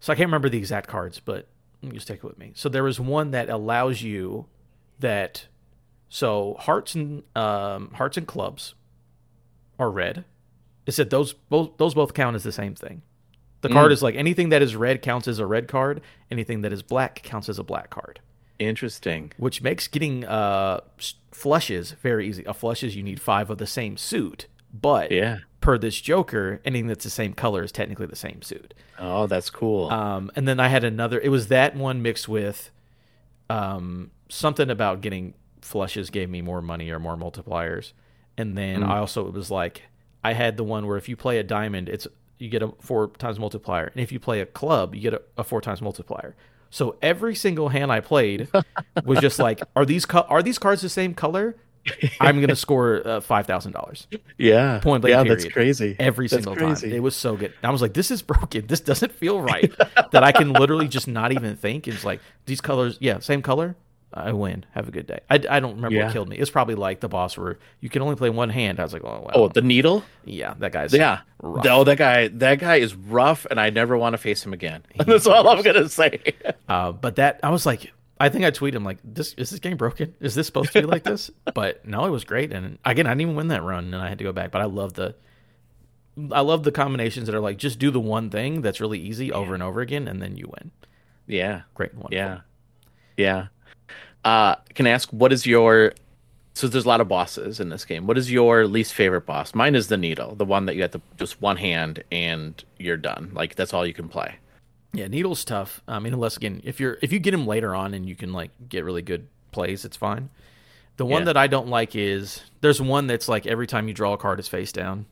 so 0.00 0.12
I 0.12 0.16
can't 0.16 0.28
remember 0.28 0.50
the 0.50 0.58
exact 0.58 0.86
cards, 0.88 1.18
but 1.18 1.48
you 1.80 1.92
just 1.92 2.08
take 2.08 2.18
it 2.18 2.24
with 2.24 2.36
me. 2.38 2.52
So 2.54 2.68
there 2.68 2.84
was 2.84 3.00
one 3.00 3.30
that 3.30 3.48
allows 3.48 4.02
you 4.02 4.46
that. 5.00 5.46
So 6.08 6.56
hearts 6.60 6.94
and 6.94 7.22
um, 7.36 7.90
hearts 7.94 8.16
and 8.16 8.26
clubs 8.26 8.74
are 9.78 9.90
red. 9.90 10.24
It 10.86 10.92
said 10.92 11.10
those 11.10 11.32
both 11.32 11.76
those 11.78 11.94
both 11.94 12.14
count 12.14 12.36
as 12.36 12.44
the 12.44 12.52
same 12.52 12.74
thing. 12.74 13.02
The 13.62 13.68
card 13.70 13.90
Mm. 13.90 13.94
is 13.94 14.02
like 14.02 14.14
anything 14.14 14.50
that 14.50 14.62
is 14.62 14.76
red 14.76 15.02
counts 15.02 15.26
as 15.26 15.38
a 15.38 15.46
red 15.46 15.66
card. 15.66 16.00
Anything 16.30 16.60
that 16.62 16.72
is 16.72 16.82
black 16.82 17.22
counts 17.24 17.48
as 17.48 17.58
a 17.58 17.64
black 17.64 17.90
card 17.90 18.20
Interesting. 18.60 19.32
which 19.38 19.60
makes 19.62 19.88
getting 19.88 20.24
uh 20.24 20.80
flushes 21.32 21.92
very 21.92 22.28
easy. 22.28 22.44
A 22.44 22.54
flush 22.54 22.82
is 22.84 22.94
you 22.94 23.02
need 23.02 23.20
five 23.20 23.50
of 23.50 23.58
the 23.58 23.66
same 23.66 23.96
suit, 23.96 24.46
but 24.72 25.10
Yeah. 25.10 25.38
per 25.60 25.76
this 25.76 26.00
Joker, 26.00 26.60
anything 26.64 26.86
that's 26.86 27.04
the 27.04 27.10
same 27.10 27.32
color 27.32 27.64
is 27.64 27.72
technically 27.72 28.06
the 28.06 28.14
same 28.16 28.40
suit. 28.42 28.72
Oh, 28.98 29.26
that's 29.26 29.50
cool. 29.50 29.90
Um, 29.90 30.30
and 30.36 30.46
then 30.46 30.60
I 30.60 30.68
had 30.68 30.84
another. 30.84 31.18
It 31.18 31.30
was 31.30 31.48
that 31.48 31.74
one 31.74 32.00
mixed 32.02 32.28
with 32.28 32.70
um 33.50 34.10
something 34.28 34.70
about 34.70 35.00
getting 35.00 35.34
flushes 35.66 36.10
gave 36.10 36.30
me 36.30 36.40
more 36.42 36.62
money 36.62 36.90
or 36.90 36.98
more 36.98 37.16
multipliers, 37.16 37.92
and 38.38 38.56
then 38.56 38.80
Mm. 38.80 38.88
I 38.88 38.98
also 38.98 39.26
it 39.26 39.32
was 39.34 39.50
like 39.50 39.82
I 40.24 40.32
had 40.32 40.56
the 40.56 40.64
one 40.64 40.86
where 40.86 40.96
if 40.96 41.08
you 41.08 41.16
play 41.16 41.38
a 41.38 41.42
diamond, 41.44 41.88
it's 41.88 42.06
you 42.38 42.48
get 42.48 42.62
a 42.62 42.68
four 42.80 43.08
times 43.18 43.38
multiplier, 43.38 43.86
and 43.86 44.00
if 44.02 44.12
you 44.12 44.18
play 44.20 44.40
a 44.40 44.46
club, 44.46 44.94
you 44.94 45.00
get 45.00 45.14
a, 45.14 45.22
a 45.38 45.44
four 45.44 45.60
times 45.60 45.80
multiplier. 45.82 46.34
So 46.70 46.96
every 47.00 47.34
single 47.34 47.68
hand 47.70 47.90
I 47.92 48.00
played 48.00 48.48
was 49.04 49.20
just 49.20 49.38
like, 49.38 49.60
are 49.74 49.84
these 49.86 50.04
co- 50.04 50.26
are 50.28 50.42
these 50.42 50.58
cards 50.58 50.82
the 50.82 50.88
same 50.88 51.14
color? 51.14 51.56
I'm 52.20 52.40
gonna 52.40 52.56
score 52.56 53.00
uh, 53.06 53.20
five 53.20 53.46
thousand 53.46 53.70
dollars 53.72 54.08
yeah. 54.38 54.80
point 54.80 55.02
blank 55.02 55.12
Yeah, 55.14 55.22
period. 55.22 55.40
that's 55.44 55.52
crazy. 55.52 55.94
every 56.00 56.26
That's 56.26 56.42
single 56.42 56.56
crazy. 56.56 56.88
time. 56.88 56.96
It 56.96 57.00
was 57.00 57.14
so 57.14 57.36
good. 57.36 57.52
I 57.62 57.70
was 57.70 57.80
like, 57.80 57.94
this 57.94 58.10
is 58.10 58.22
broken. 58.22 58.66
This 58.66 58.80
doesn't 58.80 59.12
feel 59.12 59.40
right. 59.40 59.72
that 60.10 60.24
I 60.24 60.32
can 60.32 60.52
literally 60.52 60.88
just 60.88 61.06
not 61.06 61.30
even 61.30 61.54
think. 61.54 61.86
It's 61.86 62.04
like 62.04 62.20
these 62.44 62.60
colors, 62.60 62.98
yeah, 63.00 63.20
same 63.20 63.40
color. 63.40 63.76
I 64.12 64.32
win. 64.32 64.64
Have 64.72 64.88
a 64.88 64.90
good 64.92 65.06
day. 65.06 65.20
I, 65.28 65.34
I 65.48 65.60
don't 65.60 65.76
remember 65.76 65.94
Yeah. 65.96 66.04
what 66.04 66.12
killed 66.12 66.28
me. 66.28 66.36
It's 66.36 66.50
probably 66.50 66.74
like 66.74 67.00
the 67.00 67.08
boss 67.08 67.36
where 67.36 67.58
you 67.80 67.88
can 67.90 68.00
only 68.02 68.16
play 68.16 68.30
one 68.30 68.48
hand. 68.50 68.80
I 68.80 68.82
was 68.84 68.92
like, 68.92 69.04
oh 69.04 69.20
wow. 69.26 69.30
Oh, 69.34 69.48
the 69.48 69.60
needle? 69.62 70.04
yeah, 70.24 70.54
that 70.58 70.72
guy's 70.72 70.92
Yeah. 70.94 71.20
rough. 71.42 71.64
No, 71.64 71.84
that 71.84 71.98
guy 71.98 72.28
that 72.28 72.58
guy 72.60 72.76
is 72.76 72.94
rough 72.94 73.46
and 73.50 73.60
I 73.60 73.70
never 73.70 73.98
want 73.98 74.14
to 74.14 74.18
face 74.18 74.44
him 74.46 74.52
again. 74.52 74.84
That's 74.96 75.26
all 75.26 75.46
I'm 75.48 75.62
gonna 75.62 75.88
say. 75.88 76.20
Uh, 76.68 76.90
but 76.92 77.16
that 77.16 77.38
I 77.44 77.50
was 77.50 77.64
like, 77.66 77.92
I 78.18 78.28
think 78.28 78.44
I 78.44 78.50
tweeted 78.50 78.74
him 78.74 78.84
like, 78.84 78.98
this 79.04 79.34
is 79.34 79.50
this 79.50 79.60
game 79.60 79.76
broken? 79.76 80.14
Is 80.20 80.34
this 80.34 80.46
supposed 80.46 80.72
to 80.72 80.80
be 80.80 80.86
like 80.86 81.04
this? 81.04 81.30
But 81.54 81.84
no, 81.86 82.04
it 82.06 82.10
was 82.10 82.24
great. 82.24 82.52
And 82.52 82.78
again, 82.84 83.06
I 83.06 83.10
didn't 83.10 83.20
even 83.20 83.34
win 83.36 83.48
that 83.48 83.62
run, 83.62 83.92
and 83.92 83.96
I 84.02 84.08
had 84.08 84.18
to 84.18 84.24
go 84.24 84.32
back. 84.32 84.50
But 84.50 84.62
I 84.62 84.64
love 84.64 84.94
the, 84.94 85.14
I 86.32 86.40
love 86.40 86.62
the 86.64 86.72
combinations 86.72 87.26
that 87.26 87.34
are 87.34 87.40
like 87.40 87.56
just 87.58 87.78
do 87.78 87.90
the 87.90 88.00
one 88.00 88.30
thing 88.30 88.62
that's 88.62 88.80
really 88.80 88.98
easy 88.98 89.30
over 89.32 89.52
and 89.54 89.62
over 89.62 89.80
again, 89.80 90.08
and 90.08 90.20
then 90.22 90.36
you 90.36 90.48
win. 90.58 90.70
yeah. 91.26 91.62
Great 91.74 91.94
wonderful. 91.94 92.16
Yeah. 92.16 92.40
Yeah. 93.16 93.46
Uh 94.26 94.56
can 94.74 94.86
I 94.86 94.90
ask 94.90 95.08
what 95.10 95.32
is 95.32 95.46
your 95.46 95.92
so 96.54 96.66
there's 96.66 96.84
a 96.86 96.88
lot 96.88 97.00
of 97.02 97.08
bosses 97.08 97.60
in 97.60 97.68
this 97.68 97.84
game. 97.84 98.06
What 98.06 98.16
is 98.16 98.32
your 98.32 98.66
least 98.66 98.94
favorite 98.94 99.26
boss? 99.26 99.54
Mine 99.54 99.74
is 99.74 99.88
the 99.88 99.96
needle, 99.98 100.34
the 100.34 100.44
one 100.46 100.64
that 100.66 100.74
you 100.74 100.82
have 100.82 100.92
to 100.92 101.00
just 101.18 101.40
one 101.42 101.58
hand 101.58 102.02
and 102.10 102.62
you're 102.78 102.96
done. 102.96 103.30
Like 103.34 103.54
that's 103.54 103.72
all 103.74 103.86
you 103.86 103.92
can 103.94 104.08
play. 104.08 104.36
Yeah, 104.94 105.06
needle's 105.08 105.44
tough. 105.44 105.82
I 105.86 105.98
mean, 105.98 106.14
unless 106.14 106.36
again, 106.38 106.62
if 106.64 106.80
you're 106.80 106.98
if 107.02 107.12
you 107.12 107.18
get 107.18 107.34
him 107.34 107.46
later 107.46 107.74
on 107.74 107.92
and 107.94 108.08
you 108.08 108.16
can 108.16 108.32
like 108.32 108.50
get 108.68 108.84
really 108.84 109.02
good 109.02 109.26
plays, 109.52 109.84
it's 109.84 109.96
fine. 109.96 110.30
The 110.96 111.04
one 111.04 111.20
Yeah. 111.22 111.24
that 111.26 111.36
I 111.36 111.46
don't 111.46 111.68
like 111.68 111.94
is 111.94 112.40
there's 112.62 112.80
one 112.80 113.06
that's 113.06 113.28
like 113.28 113.46
every 113.46 113.66
time 113.66 113.86
you 113.86 113.92
draw 113.94 114.14
a 114.14 114.16
card, 114.16 114.40
is 114.40 114.48
face 114.48 114.72
down 114.72 115.04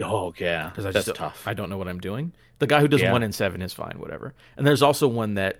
Oh 0.00 0.32
yeah. 0.38 0.68
because 0.68 0.84
That's 0.84 1.06
just 1.06 1.16
tough. 1.16 1.46
I 1.48 1.52
don't 1.54 1.68
know 1.68 1.78
what 1.78 1.88
I'm 1.88 1.98
doing. 2.00 2.32
The 2.60 2.68
guy 2.68 2.80
who 2.80 2.86
does 2.88 3.02
Yeah. 3.02 3.10
one 3.12 3.24
in 3.24 3.32
seven 3.32 3.60
is 3.60 3.72
fine, 3.74 3.96
whatever. 3.98 4.34
And 4.56 4.64
there's 4.64 4.82
also 4.82 5.08
one 5.08 5.34
that 5.34 5.58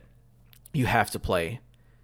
you 0.72 0.87
have 0.87 1.11
to 1.11 1.18
play 1.18 1.59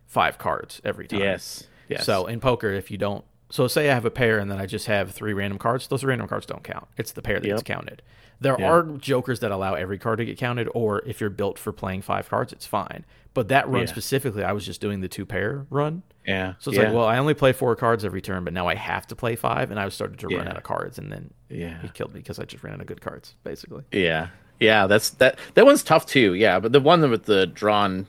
five 0.08 0.36
cards 0.38 0.80
every 0.84 1.06
time. 1.06 1.20
yes. 1.20 1.64
Yes. 1.88 2.04
So 2.04 2.26
in 2.26 2.40
poker, 2.40 2.70
if 2.70 2.90
you 2.90 2.98
don't, 2.98 3.24
so 3.50 3.66
say 3.66 3.88
I 3.88 3.94
have 3.94 4.04
a 4.04 4.10
pair 4.10 4.38
and 4.38 4.50
then 4.50 4.58
I 4.60 4.66
just 4.66 4.86
have 4.88 5.10
three 5.12 5.32
random 5.32 5.58
cards. 5.58 5.86
Those 5.86 6.04
random 6.04 6.28
cards 6.28 6.44
don't 6.44 6.62
count. 6.64 6.86
It's 6.98 7.12
the 7.12 7.22
pair 7.22 7.40
that 7.40 7.46
gets 7.46 7.60
Yep. 7.60 7.64
counted. 7.64 8.02
There 8.40 8.56
Yeah. 8.58 8.70
are 8.70 8.82
jokers 8.82 9.40
that 9.40 9.50
allow 9.50 9.72
every 9.74 9.96
card 9.98 10.18
to 10.18 10.24
get 10.26 10.36
counted, 10.36 10.68
or 10.74 11.02
if 11.06 11.20
you're 11.20 11.30
built 11.30 11.58
for 11.58 11.72
playing 11.72 12.02
five 12.02 12.28
cards, 12.28 12.52
it's 12.52 12.66
fine. 12.66 13.04
But 13.32 13.48
that 13.48 13.66
run 13.68 13.82
Yeah. 13.82 13.86
specifically, 13.86 14.44
I 14.44 14.52
was 14.52 14.66
just 14.66 14.80
doing 14.80 15.00
the 15.00 15.08
two 15.08 15.24
pair 15.24 15.64
run. 15.70 16.02
yeah. 16.26 16.54
So 16.58 16.70
it's 16.70 16.76
yeah. 16.78 16.84
like, 16.84 16.94
well, 16.94 17.06
I 17.06 17.16
only 17.16 17.32
play 17.32 17.52
four 17.54 17.74
cards 17.74 18.04
every 18.04 18.20
turn, 18.20 18.44
but 18.44 18.52
now 18.52 18.66
I 18.68 18.74
have 18.74 19.06
to 19.06 19.16
play 19.16 19.34
five, 19.34 19.70
and 19.70 19.80
I 19.80 19.88
started 19.88 20.18
to 20.18 20.28
run 20.28 20.46
out 20.46 20.58
of 20.58 20.62
cards, 20.62 20.98
and 20.98 21.10
then 21.10 21.30
yeah. 21.48 21.80
he 21.80 21.88
killed 21.88 22.12
me 22.12 22.20
because 22.20 22.38
I 22.38 22.44
just 22.44 22.62
ran 22.62 22.74
out 22.74 22.80
of 22.82 22.86
good 22.86 23.00
cards, 23.00 23.34
basically. 23.44 23.84
Yeah, 23.92 24.28
yeah, 24.60 24.86
that's 24.86 25.08
that. 25.10 25.38
That 25.54 25.64
one's 25.64 25.82
tough 25.82 26.04
too. 26.04 26.34
Yeah, 26.34 26.60
but 26.60 26.72
the 26.72 26.80
one 26.80 27.08
with 27.10 27.24
the 27.24 27.46
drawn, 27.46 28.08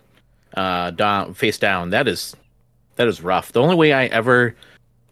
uh, 0.56 0.92
down 0.92 1.34
face 1.34 1.58
down, 1.58 1.90
that 1.92 2.08
is, 2.08 2.36
that 2.96 3.08
is 3.08 3.22
rough. 3.22 3.52
The 3.52 3.62
only 3.62 3.76
way 3.76 3.94
I 3.94 4.06
ever 4.08 4.56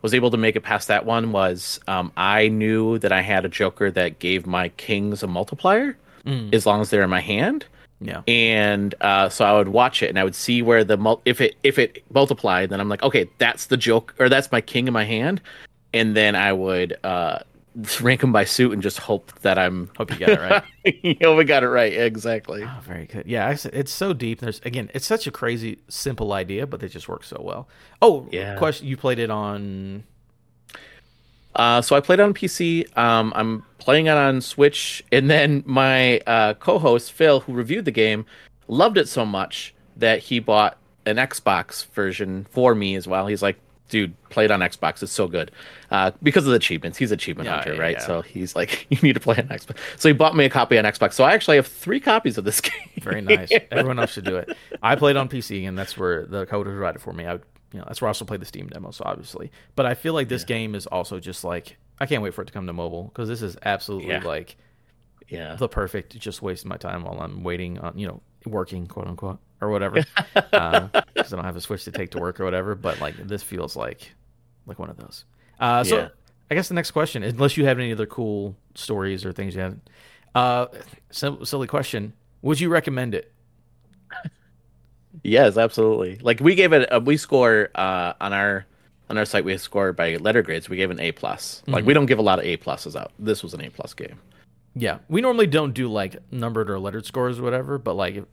was 0.02 0.14
able 0.14 0.30
to 0.32 0.38
make 0.38 0.56
it 0.56 0.62
past 0.62 0.88
that 0.90 1.06
one 1.06 1.32
was, 1.32 1.80
um, 1.88 2.12
I 2.16 2.48
knew 2.50 3.00
that 3.00 3.12
I 3.12 3.22
had 3.22 3.46
a 3.46 3.50
Joker 3.50 3.90
that 3.92 4.20
gave 4.20 4.46
my 4.46 4.70
kings 4.70 5.24
a 5.24 5.28
multiplier 5.28 5.98
Mm. 6.26 6.54
as 6.54 6.66
long 6.66 6.82
as 6.82 6.90
they're 6.90 7.04
in 7.04 7.10
my 7.10 7.22
hand, 7.22 7.66
Yeah. 8.02 8.22
and 8.28 8.94
uh, 9.00 9.30
so 9.30 9.46
I 9.46 9.54
would 9.54 9.70
watch 9.70 10.04
it 10.04 10.10
and 10.10 10.20
I 10.20 10.26
would 10.26 10.36
see 10.36 10.62
where 10.62 10.84
the 10.84 10.98
mul- 10.98 11.22
if 11.24 11.40
it 11.40 11.56
if 11.64 11.80
it 11.80 12.04
multiplied, 12.14 12.70
then 12.70 12.82
I'm 12.82 12.90
like, 12.90 13.02
okay, 13.02 13.30
that's 13.38 13.68
the 13.68 13.78
joke 13.78 14.14
or 14.20 14.28
that's 14.28 14.52
my 14.52 14.60
king 14.60 14.88
in 14.88 14.94
my 14.94 15.06
hand, 15.06 15.40
and 15.94 16.18
then 16.18 16.36
I 16.36 16.52
would 16.52 16.98
uh, 17.06 17.40
rank 18.02 18.22
them 18.22 18.32
by 18.32 18.44
suit 18.44 18.72
and 18.72 18.82
just 18.82 18.98
hope 18.98 19.32
that 19.42 19.58
I'm 19.58 19.90
Hope 19.98 20.12
you 20.12 20.18
got 20.18 20.30
it 20.30 20.40
right. 20.40 20.64
yeah, 21.22 21.36
we 21.36 21.44
got 21.44 21.64
it 21.64 21.70
right. 21.70 21.94
Exactly. 21.94 22.64
Oh, 22.64 22.80
very 22.82 23.06
good. 23.06 23.26
Yeah, 23.28 23.56
it's 23.66 23.92
so 23.92 24.14
deep. 24.14 24.40
There's 24.40 24.60
again, 24.66 24.90
it's 24.94 25.06
such 25.06 25.28
a 25.28 25.32
crazy 25.32 25.80
simple 25.88 26.34
idea, 26.34 26.66
but 26.66 26.80
they 26.80 26.88
just 26.88 27.08
work 27.08 27.24
so 27.24 27.40
well. 27.44 27.68
Oh, 28.02 28.28
Yeah. 28.32 28.56
Question: 28.56 28.88
You 28.88 28.98
played 28.98 29.20
it 29.20 29.30
on? 29.30 30.04
Uh, 31.56 31.82
so 31.82 31.96
I 31.96 32.00
played 32.02 32.20
it 32.20 32.24
on 32.24 32.34
PC. 32.34 32.96
Um, 32.98 33.34
I'm 33.36 33.64
playing 33.80 34.06
it 34.06 34.12
on 34.12 34.42
Switch, 34.42 35.04
and 35.12 35.30
then 35.30 35.64
my 35.66 36.20
uh, 36.20 36.54
co-host 36.56 37.12
Phil, 37.12 37.40
who 37.42 37.54
reviewed 37.54 37.86
the 37.86 37.92
game, 37.92 38.26
loved 38.68 38.98
it 38.98 39.08
so 39.08 39.26
much 39.26 39.74
that 39.96 40.20
he 40.20 40.40
bought 40.40 40.78
an 41.08 41.16
Xbox 41.16 41.86
version 41.88 42.46
for 42.52 42.76
me 42.76 42.96
as 42.96 43.08
well. 43.08 43.26
He's 43.28 43.42
like, 43.42 43.58
dude, 43.90 44.14
play 44.30 44.46
it 44.46 44.52
on 44.52 44.60
Xbox. 44.60 45.02
It's 45.02 45.12
so 45.12 45.28
good. 45.28 45.52
Uh, 45.92 46.12
because 46.22 46.46
of 46.46 46.52
the 46.52 46.58
achievements. 46.58 46.98
He's 46.98 47.12
achievement 47.12 47.48
Yeah, 47.48 47.56
hunter, 47.56 47.74
yeah, 47.76 47.80
right? 47.82 47.98
yeah. 48.00 48.06
So 48.06 48.22
he's 48.22 48.56
like, 48.56 48.88
you 48.90 48.98
need 49.02 49.14
to 49.14 49.20
play 49.20 49.38
on 49.38 49.48
Xbox. 49.48 49.78
So 49.98 50.10
he 50.10 50.14
bought 50.14 50.36
me 50.36 50.46
a 50.46 50.50
copy 50.50 50.78
on 50.78 50.86
Xbox. 50.86 51.14
So 51.14 51.24
I 51.24 51.34
actually 51.34 51.58
have 51.58 51.68
three 51.68 52.00
copies 52.00 52.38
of 52.38 52.44
this 52.44 52.62
game. 52.62 52.72
Very 53.02 53.22
nice. 53.22 53.52
Everyone 53.72 54.00
else 54.00 54.12
should 54.12 54.26
do 54.26 54.38
it. 54.38 54.56
I 54.84 54.96
played 54.96 55.16
on 55.16 55.30
PC, 55.30 55.68
and 55.68 55.78
that's 55.78 55.98
where 55.98 56.26
the 56.26 56.46
code 56.46 56.68
was 56.68 56.74
provided 56.74 57.02
for 57.02 57.14
me. 57.14 57.26
I, 57.26 57.34
you 57.34 57.80
know, 57.80 57.86
that's 57.88 58.02
where 58.02 58.08
I 58.08 58.12
also 58.12 58.26
played 58.26 58.42
the 58.42 58.46
Steam 58.46 58.68
demo, 58.68 58.92
so 58.92 59.04
obviously. 59.06 59.52
But 59.76 59.86
I 59.86 59.94
feel 59.94 60.14
like 60.14 60.30
this 60.30 60.44
game 60.44 60.76
is 60.76 60.88
also 60.88 61.20
just 61.20 61.44
like 61.44 61.78
I 62.00 62.06
can't 62.06 62.22
wait 62.22 62.34
for 62.34 62.42
it 62.42 62.46
to 62.46 62.54
come 62.54 62.68
to 62.68 62.74
mobile 62.74 63.04
because 63.06 63.28
this 63.28 63.42
is 63.42 63.58
absolutely 63.64 64.20
like 64.20 64.58
yeah. 65.28 65.56
the 65.56 65.68
perfect 65.68 66.18
just 66.18 66.42
wasting 66.42 66.70
my 66.70 66.78
time 66.78 67.04
while 67.04 67.20
I'm 67.20 67.44
waiting 67.44 67.80
on 67.80 67.98
you 67.98 68.08
know 68.08 68.22
working 68.46 68.88
quote 68.88 69.08
unquote 69.08 69.40
or 69.62 69.70
whatever 69.70 69.96
because 70.34 70.54
I 71.34 71.36
don't 71.36 71.44
have 71.46 71.56
a 71.56 71.62
switch 71.62 71.84
to 71.86 71.92
take 71.92 72.12
to 72.12 72.20
work 72.20 72.40
or 72.40 72.46
whatever. 72.46 72.76
But 72.76 73.00
like 73.02 73.16
this 73.28 73.44
feels 73.44 73.76
like 73.76 74.14
like 74.66 74.80
one 74.80 74.90
of 74.90 74.98
those. 74.98 75.26
Uh, 75.60 75.84
so 75.84 75.98
Yeah. 75.98 76.08
I 76.50 76.56
guess 76.56 76.68
the 76.70 76.76
next 76.76 76.92
question, 76.92 77.24
unless 77.24 77.58
you 77.58 77.66
have 77.66 77.78
any 77.78 77.92
other 77.92 78.06
cool 78.06 78.56
stories 78.76 79.26
or 79.26 79.34
things 79.34 79.54
you 79.56 79.62
have, 79.62 79.78
uh, 80.36 80.68
sim- 81.12 81.44
silly 81.44 81.68
question: 81.68 82.14
Would 82.42 82.60
you 82.60 82.70
recommend 82.70 83.14
it? 83.16 83.34
Yes, 85.24 85.58
absolutely. 85.58 86.20
Like 86.22 86.40
we 86.40 86.56
gave 86.56 86.74
it, 86.74 86.88
a, 86.92 87.00
we 87.00 87.18
score 87.18 87.70
uh, 87.76 88.14
on 88.22 88.34
our 88.34 88.66
on 89.10 89.18
our 89.18 89.26
site. 89.26 89.44
We 89.44 89.58
score 89.58 89.92
by 89.94 90.18
letter 90.18 90.42
grades. 90.42 90.70
We 90.70 90.78
gave 90.78 90.92
an 90.92 91.00
A 91.00 91.12
plus. 91.12 91.64
Like 91.66 91.80
Mm-hmm. 91.82 91.88
we 91.88 91.94
don't 91.94 92.06
give 92.06 92.20
a 92.20 92.22
lot 92.22 92.40
of 92.40 92.46
A 92.46 92.58
pluses 92.58 92.96
out. 92.96 93.12
This 93.18 93.42
was 93.44 93.54
an 93.54 93.62
A 93.62 93.70
plus 93.70 93.94
game. 93.94 94.20
Yeah, 94.76 95.00
we 95.10 95.22
normally 95.22 95.48
don't 95.48 95.74
do 95.74 95.88
like 95.88 96.18
numbered 96.32 96.70
or 96.70 96.78
lettered 96.78 97.06
scores 97.06 97.40
or 97.40 97.44
whatever, 97.44 97.78
but 97.80 97.96
like 97.96 98.24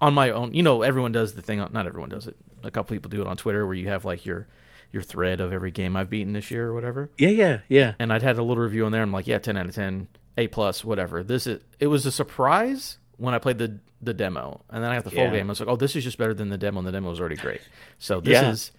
on 0.00 0.14
my 0.14 0.30
own, 0.30 0.54
you 0.54 0.62
know, 0.62 0.82
everyone 0.82 1.12
does 1.12 1.34
the 1.34 1.42
thing. 1.42 1.58
Not 1.58 1.86
everyone 1.86 2.08
does 2.10 2.26
it. 2.26 2.36
A 2.62 2.70
couple 2.70 2.94
people 2.96 3.08
do 3.10 3.20
it 3.20 3.26
on 3.26 3.36
Twitter 3.36 3.64
where 3.66 3.74
you 3.74 3.88
have 3.88 4.04
like 4.04 4.24
your 4.26 4.46
your 4.92 5.02
thread 5.02 5.40
of 5.40 5.52
every 5.52 5.70
game 5.70 5.96
I've 5.96 6.08
beaten 6.10 6.32
this 6.32 6.50
year 6.50 6.68
or 6.68 6.74
whatever. 6.74 7.10
Yeah, 7.18 7.28
yeah, 7.30 7.58
yeah. 7.68 7.94
And 7.98 8.12
I'd 8.12 8.22
had 8.22 8.38
a 8.38 8.42
little 8.42 8.62
review 8.62 8.86
on 8.86 8.92
there. 8.92 9.02
I'm 9.02 9.12
like, 9.12 9.26
yeah, 9.26 9.38
ten 9.38 9.56
out 9.56 9.66
of 9.66 9.74
ten, 9.74 10.08
A 10.38 10.46
plus, 10.48 10.84
whatever. 10.84 11.22
This 11.22 11.46
is. 11.46 11.62
It 11.80 11.88
was 11.88 12.06
a 12.06 12.12
surprise 12.12 12.98
when 13.16 13.34
I 13.34 13.38
played 13.38 13.58
the 13.58 13.78
the 14.02 14.12
demo, 14.14 14.60
and 14.70 14.84
then 14.84 14.90
I 14.90 14.94
got 14.96 15.04
the 15.04 15.10
full 15.10 15.24
Yeah. 15.24 15.30
game. 15.30 15.46
I 15.48 15.50
was 15.50 15.60
like, 15.60 15.68
oh, 15.68 15.76
this 15.76 15.96
is 15.96 16.04
just 16.04 16.18
better 16.18 16.34
than 16.34 16.50
the 16.50 16.58
demo, 16.58 16.78
and 16.78 16.86
the 16.86 16.92
demo 16.92 17.08
was 17.10 17.18
already 17.18 17.36
great. 17.36 17.60
So 17.98 18.20
this 18.20 18.32
Yeah. 18.32 18.50
is. 18.50 18.72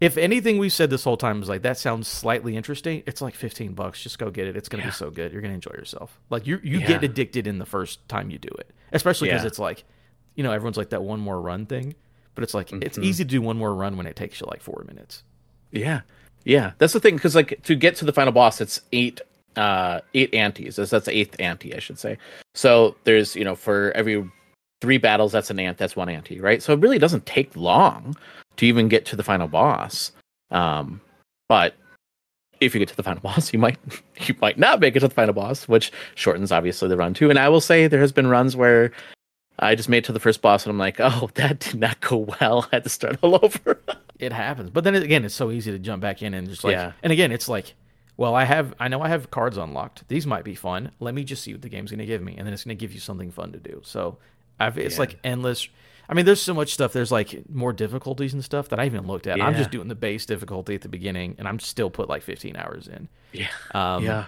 If 0.00 0.16
anything 0.16 0.56
we've 0.56 0.72
said 0.72 0.88
this 0.88 1.04
whole 1.04 1.18
time 1.18 1.42
is 1.42 1.48
like 1.48 1.60
that 1.62 1.76
sounds 1.76 2.08
slightly 2.08 2.56
interesting, 2.56 3.02
it's 3.06 3.20
like 3.20 3.34
fifteen 3.34 3.74
bucks. 3.74 4.02
Just 4.02 4.18
go 4.18 4.30
get 4.30 4.46
it. 4.46 4.56
It's 4.56 4.68
gonna 4.68 4.82
Yeah. 4.84 4.88
be 4.90 4.94
so 4.94 5.10
good. 5.10 5.32
You're 5.32 5.42
gonna 5.42 5.54
enjoy 5.54 5.72
yourself. 5.72 6.18
Like 6.30 6.46
you 6.46 6.58
you 6.62 6.78
get 6.80 7.04
addicted 7.04 7.46
in 7.46 7.58
the 7.58 7.66
first 7.66 8.08
time 8.08 8.30
you 8.30 8.38
do 8.38 8.48
it, 8.58 8.70
especially 8.92 9.28
because 9.28 9.44
it's 9.44 9.58
like, 9.58 9.84
you 10.34 10.42
know, 10.42 10.52
everyone's 10.52 10.76
like 10.76 10.90
that 10.90 11.02
one 11.02 11.20
more 11.20 11.40
run 11.40 11.66
thing, 11.66 11.94
but 12.34 12.44
it's 12.44 12.54
like 12.54 12.72
it's 12.72 12.98
Mhm. 12.98 13.04
easy 13.04 13.24
to 13.24 13.28
do 13.30 13.42
one 13.42 13.56
more 13.58 13.74
run 13.74 13.96
when 13.96 14.06
it 14.06 14.16
takes 14.16 14.40
you 14.40 14.46
like 14.46 14.60
four 14.62 14.84
minutes. 14.86 15.22
Yeah, 15.72 16.00
yeah. 16.44 16.72
That's 16.78 16.92
the 16.92 17.00
thing 17.00 17.16
because 17.16 17.34
like 17.34 17.60
to 17.64 17.74
get 17.74 17.96
to 17.96 18.04
the 18.04 18.12
final 18.12 18.32
boss, 18.32 18.60
it's 18.60 18.80
eight 18.92 19.20
uh 19.56 20.00
eight 20.14 20.32
antes. 20.34 20.76
That's 20.76 20.90
that's 20.90 21.06
the 21.06 21.16
eighth 21.16 21.38
ante, 21.40 21.74
I 21.74 21.78
should 21.80 21.98
say. 21.98 22.16
So 22.54 22.96
there's 23.04 23.34
you 23.36 23.44
know 23.44 23.54
for 23.56 23.92
every 23.92 24.28
three 24.80 24.98
battles, 24.98 25.32
that's 25.32 25.50
an 25.50 25.58
ant. 25.60 25.76
That's 25.78 25.96
one 25.96 26.08
ante, 26.08 26.40
right? 26.40 26.62
So 26.62 26.72
it 26.72 26.80
really 26.80 26.98
doesn't 26.98 27.26
take 27.26 27.54
long 27.56 28.16
to 28.56 28.66
even 28.66 28.88
get 28.88 29.04
to 29.06 29.16
the 29.16 29.22
final 29.22 29.48
boss. 29.48 30.12
Um, 30.50 31.00
but 31.48 31.74
if 32.60 32.74
you 32.74 32.78
get 32.78 32.88
to 32.88 32.96
the 32.96 33.02
final 33.02 33.20
boss, 33.28 33.52
you 33.52 33.58
might 33.58 33.78
you 34.26 34.34
might 34.40 34.58
not 34.58 34.80
make 34.80 34.96
it 34.96 35.00
to 35.00 35.08
the 35.08 35.14
final 35.14 35.34
boss, 35.34 35.66
which 35.68 35.92
shortens 36.14 36.52
obviously 36.52 36.88
the 36.88 36.96
run 36.96 37.12
too. 37.14 37.28
And 37.30 37.38
I 37.38 37.48
will 37.48 37.60
say 37.60 37.86
there 37.86 38.00
has 38.00 38.12
been 38.12 38.26
runs 38.28 38.56
where 38.56 38.92
I 39.60 39.74
just 39.74 39.88
made 39.88 39.98
it 39.98 40.04
to 40.06 40.12
the 40.12 40.20
first 40.20 40.40
boss 40.42 40.64
and 40.64 40.70
I'm 40.70 40.78
like, 40.78 40.96
oh, 41.00 41.30
that 41.34 41.60
did 41.60 41.74
not 41.78 42.00
go 42.00 42.16
well. 42.40 42.66
I 42.72 42.76
had 42.76 42.84
to 42.84 42.90
start 42.90 43.18
all 43.22 43.38
over. 43.42 43.80
it 44.18 44.32
happens. 44.32 44.70
But 44.70 44.84
then 44.84 44.94
again, 44.94 45.24
it's 45.24 45.34
so 45.34 45.50
easy 45.50 45.70
to 45.70 45.78
jump 45.78 46.00
back 46.02 46.22
in 46.22 46.34
and 46.34 46.48
just 46.48 46.64
like, 46.64 46.72
Yeah. 46.72 46.92
and 47.02 47.12
again, 47.12 47.30
it's 47.30 47.48
like, 47.48 47.74
well, 48.16 48.34
I 48.34 48.44
have, 48.44 48.74
I 48.78 48.88
know 48.88 49.00
I 49.00 49.08
have 49.08 49.30
cards 49.30 49.56
unlocked. 49.56 50.08
These 50.08 50.26
might 50.26 50.44
be 50.44 50.54
fun. 50.54 50.90
Let 51.00 51.14
me 51.14 51.24
just 51.24 51.42
see 51.42 51.52
what 51.52 51.62
the 51.62 51.68
game's 51.68 51.90
going 51.90 52.00
to 52.00 52.06
give 52.06 52.20
me, 52.22 52.36
and 52.36 52.46
then 52.46 52.52
it's 52.52 52.64
going 52.64 52.76
to 52.76 52.80
give 52.80 52.92
you 52.92 53.00
something 53.00 53.30
fun 53.30 53.52
to 53.52 53.58
do. 53.58 53.80
So, 53.84 54.18
I've, 54.58 54.76
it's 54.76 54.96
Yeah. 54.96 55.00
like 55.00 55.18
endless. 55.24 55.68
I 56.06 56.12
mean, 56.12 56.26
there's 56.26 56.42
so 56.42 56.52
much 56.52 56.74
stuff. 56.74 56.92
There's 56.92 57.10
like 57.12 57.48
more 57.48 57.72
difficulties 57.72 58.34
and 58.34 58.44
stuff 58.44 58.68
that 58.70 58.78
I 58.80 58.84
haven't 58.84 59.06
looked 59.06 59.26
at. 59.26 59.40
I'm 59.40 59.54
just 59.54 59.70
doing 59.70 59.88
the 59.88 59.94
base 59.94 60.26
difficulty 60.26 60.74
at 60.74 60.82
the 60.82 60.88
beginning, 60.90 61.36
and 61.38 61.48
I'm 61.48 61.58
still 61.60 61.88
put 61.88 62.08
like 62.10 62.22
15 62.22 62.56
hours 62.56 62.88
in. 62.88 63.08
yeah. 63.32 63.46
Um, 63.72 64.04
yeah. 64.04 64.26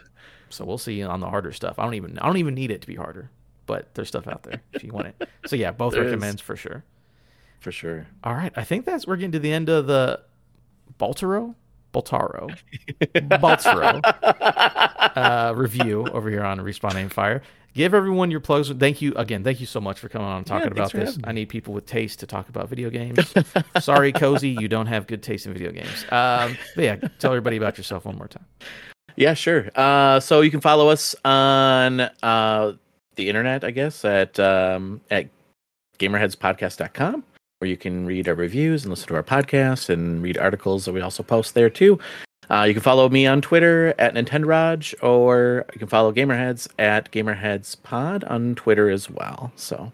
So 0.49 0.65
we'll 0.65 0.79
see 0.79 1.03
on 1.03 1.21
the 1.21 1.29
harder 1.29 1.53
stuff. 1.53 1.79
I 1.79 1.85
don't 1.85 1.95
even, 1.95 2.19
I 2.19 2.27
don't 2.27 2.37
even 2.39 2.55
need 2.55 2.71
it 2.71 2.81
to 2.83 2.87
be 2.87 2.95
harder, 2.95 3.29
but 3.67 3.95
there's 3.95 4.09
stuff 4.09 4.27
out 4.29 4.43
there 4.43 4.61
if 4.73 4.83
you 4.85 4.93
want 4.93 5.09
it. 5.09 5.29
So 5.47 5.57
yeah, 5.57 5.71
both 5.73 5.93
There 5.93 6.03
is. 6.05 6.11
recommends 6.13 6.41
for 6.41 6.57
sure. 6.57 6.85
For 7.61 7.73
sure. 7.73 8.07
All 8.25 8.35
right, 8.35 8.53
I 8.57 8.65
think 8.65 8.85
that's 8.85 9.07
we're 9.07 9.17
getting 9.17 9.33
to 9.33 9.39
the 9.39 9.53
end 9.53 9.69
of 9.69 9.87
the 9.87 10.21
Baltaro, 10.99 11.55
Baltaro, 11.93 12.57
Baltaro 13.15 14.01
uh, 15.17 15.53
review 15.55 16.07
over 16.13 16.31
here 16.31 16.45
on 16.45 16.59
Respawn 16.59 16.95
Aim 16.97 17.09
Fire. 17.09 17.43
Give 17.75 17.95
everyone 17.95 18.31
your 18.31 18.41
plugs. 18.41 18.71
Thank 18.71 19.01
you 19.01 19.15
again. 19.15 19.43
Thank 19.45 19.59
you 19.61 19.67
so 19.67 19.81
much 19.81 19.99
for 19.99 20.09
coming 20.11 20.27
on 20.29 20.39
and 20.39 20.47
talking 20.47 20.75
thanks 20.75 20.93
about 20.93 21.07
this. 21.07 21.19
I 21.25 21.33
need 21.33 21.49
people 21.49 21.73
with 21.73 21.87
taste 21.87 22.21
to 22.21 22.27
talk 22.27 22.49
about 22.51 22.69
video 22.69 22.91
games. 22.91 23.33
Sorry, 23.81 24.13
Cozy, 24.23 24.51
you 24.51 24.69
don't 24.69 24.87
have 24.87 25.07
good 25.07 25.23
taste 25.23 25.47
in 25.47 25.55
video 25.55 25.73
games. 25.73 26.05
Um, 26.11 26.57
but 26.75 26.85
yeah, 26.85 26.97
tell 27.19 27.31
everybody 27.33 27.57
about 27.57 27.79
yourself 27.79 28.05
one 28.05 28.17
more 28.19 28.29
time. 28.29 28.45
Yeah, 29.17 29.33
sure. 29.35 29.71
Uh, 29.75 30.21
so 30.21 30.43
you 30.43 30.51
can 30.51 30.61
follow 30.61 30.89
us 30.89 31.15
on 31.25 32.01
uh, 32.23 32.73
the 33.17 33.29
internet, 33.29 33.65
I 33.65 33.71
guess, 33.71 34.05
at 34.05 34.39
um, 34.39 35.01
at 35.11 35.29
gamerheadspodcast.com, 35.99 37.25
where 37.59 37.69
you 37.69 37.77
can 37.77 38.07
read 38.07 38.29
our 38.29 38.35
reviews 38.35 38.85
and 38.85 38.91
listen 38.91 39.09
to 39.09 39.15
our 39.15 39.23
podcast 39.23 39.89
and 39.89 40.23
read 40.23 40.39
articles 40.39 40.85
that 40.85 40.93
we 40.93 41.01
also 41.01 41.23
post 41.23 41.55
there 41.55 41.71
too. 41.71 41.99
Uh, 42.51 42.65
you 42.65 42.75
can 42.75 42.83
follow 42.83 43.09
me 43.09 43.27
on 43.27 43.41
Twitter 43.41 43.95
at 43.99 44.15
NintendRog, 44.15 44.95
or 45.03 45.65
you 45.73 45.79
can 45.79 45.89
follow 45.89 46.13
Gamerheads 46.13 46.69
at 46.79 47.11
GamerheadsPod 47.13 48.29
on 48.31 48.55
Twitter 48.57 48.91
as 48.91 49.09
well. 49.09 49.53
So 49.57 49.93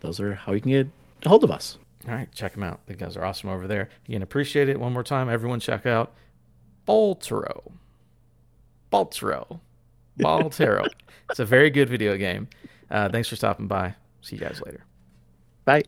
those 0.00 0.20
are 0.20 0.34
how 0.34 0.52
you 0.52 0.60
can 0.60 0.70
get 0.70 0.88
a 1.24 1.28
hold 1.28 1.44
of 1.44 1.50
us. 1.50 1.78
All 2.08 2.14
right, 2.14 2.30
check 2.32 2.52
them 2.52 2.62
out. 2.62 2.80
The 2.86 2.94
guys 2.94 3.16
are 3.16 3.24
awesome 3.24 3.50
over 3.50 3.66
there. 3.66 3.88
Again, 4.08 4.22
appreciate 4.22 4.68
it. 4.68 4.78
One 4.78 4.92
more 4.92 5.02
time, 5.02 5.28
everyone, 5.28 5.58
check 5.58 5.86
out 5.86 6.12
Baltaro. 6.86 7.72
Baltaro. 10.18 10.82
Baltaro. 10.82 10.86
it's 11.30 11.40
a 11.40 11.44
very 11.44 11.70
good 11.70 11.88
video 11.88 12.16
game. 12.16 12.48
Uh, 12.90 13.08
thanks 13.08 13.28
for 13.28 13.36
stopping 13.36 13.66
by. 13.66 13.94
See 14.20 14.36
you 14.36 14.40
guys 14.42 14.60
later. 14.64 14.84
Bye. 15.64 15.82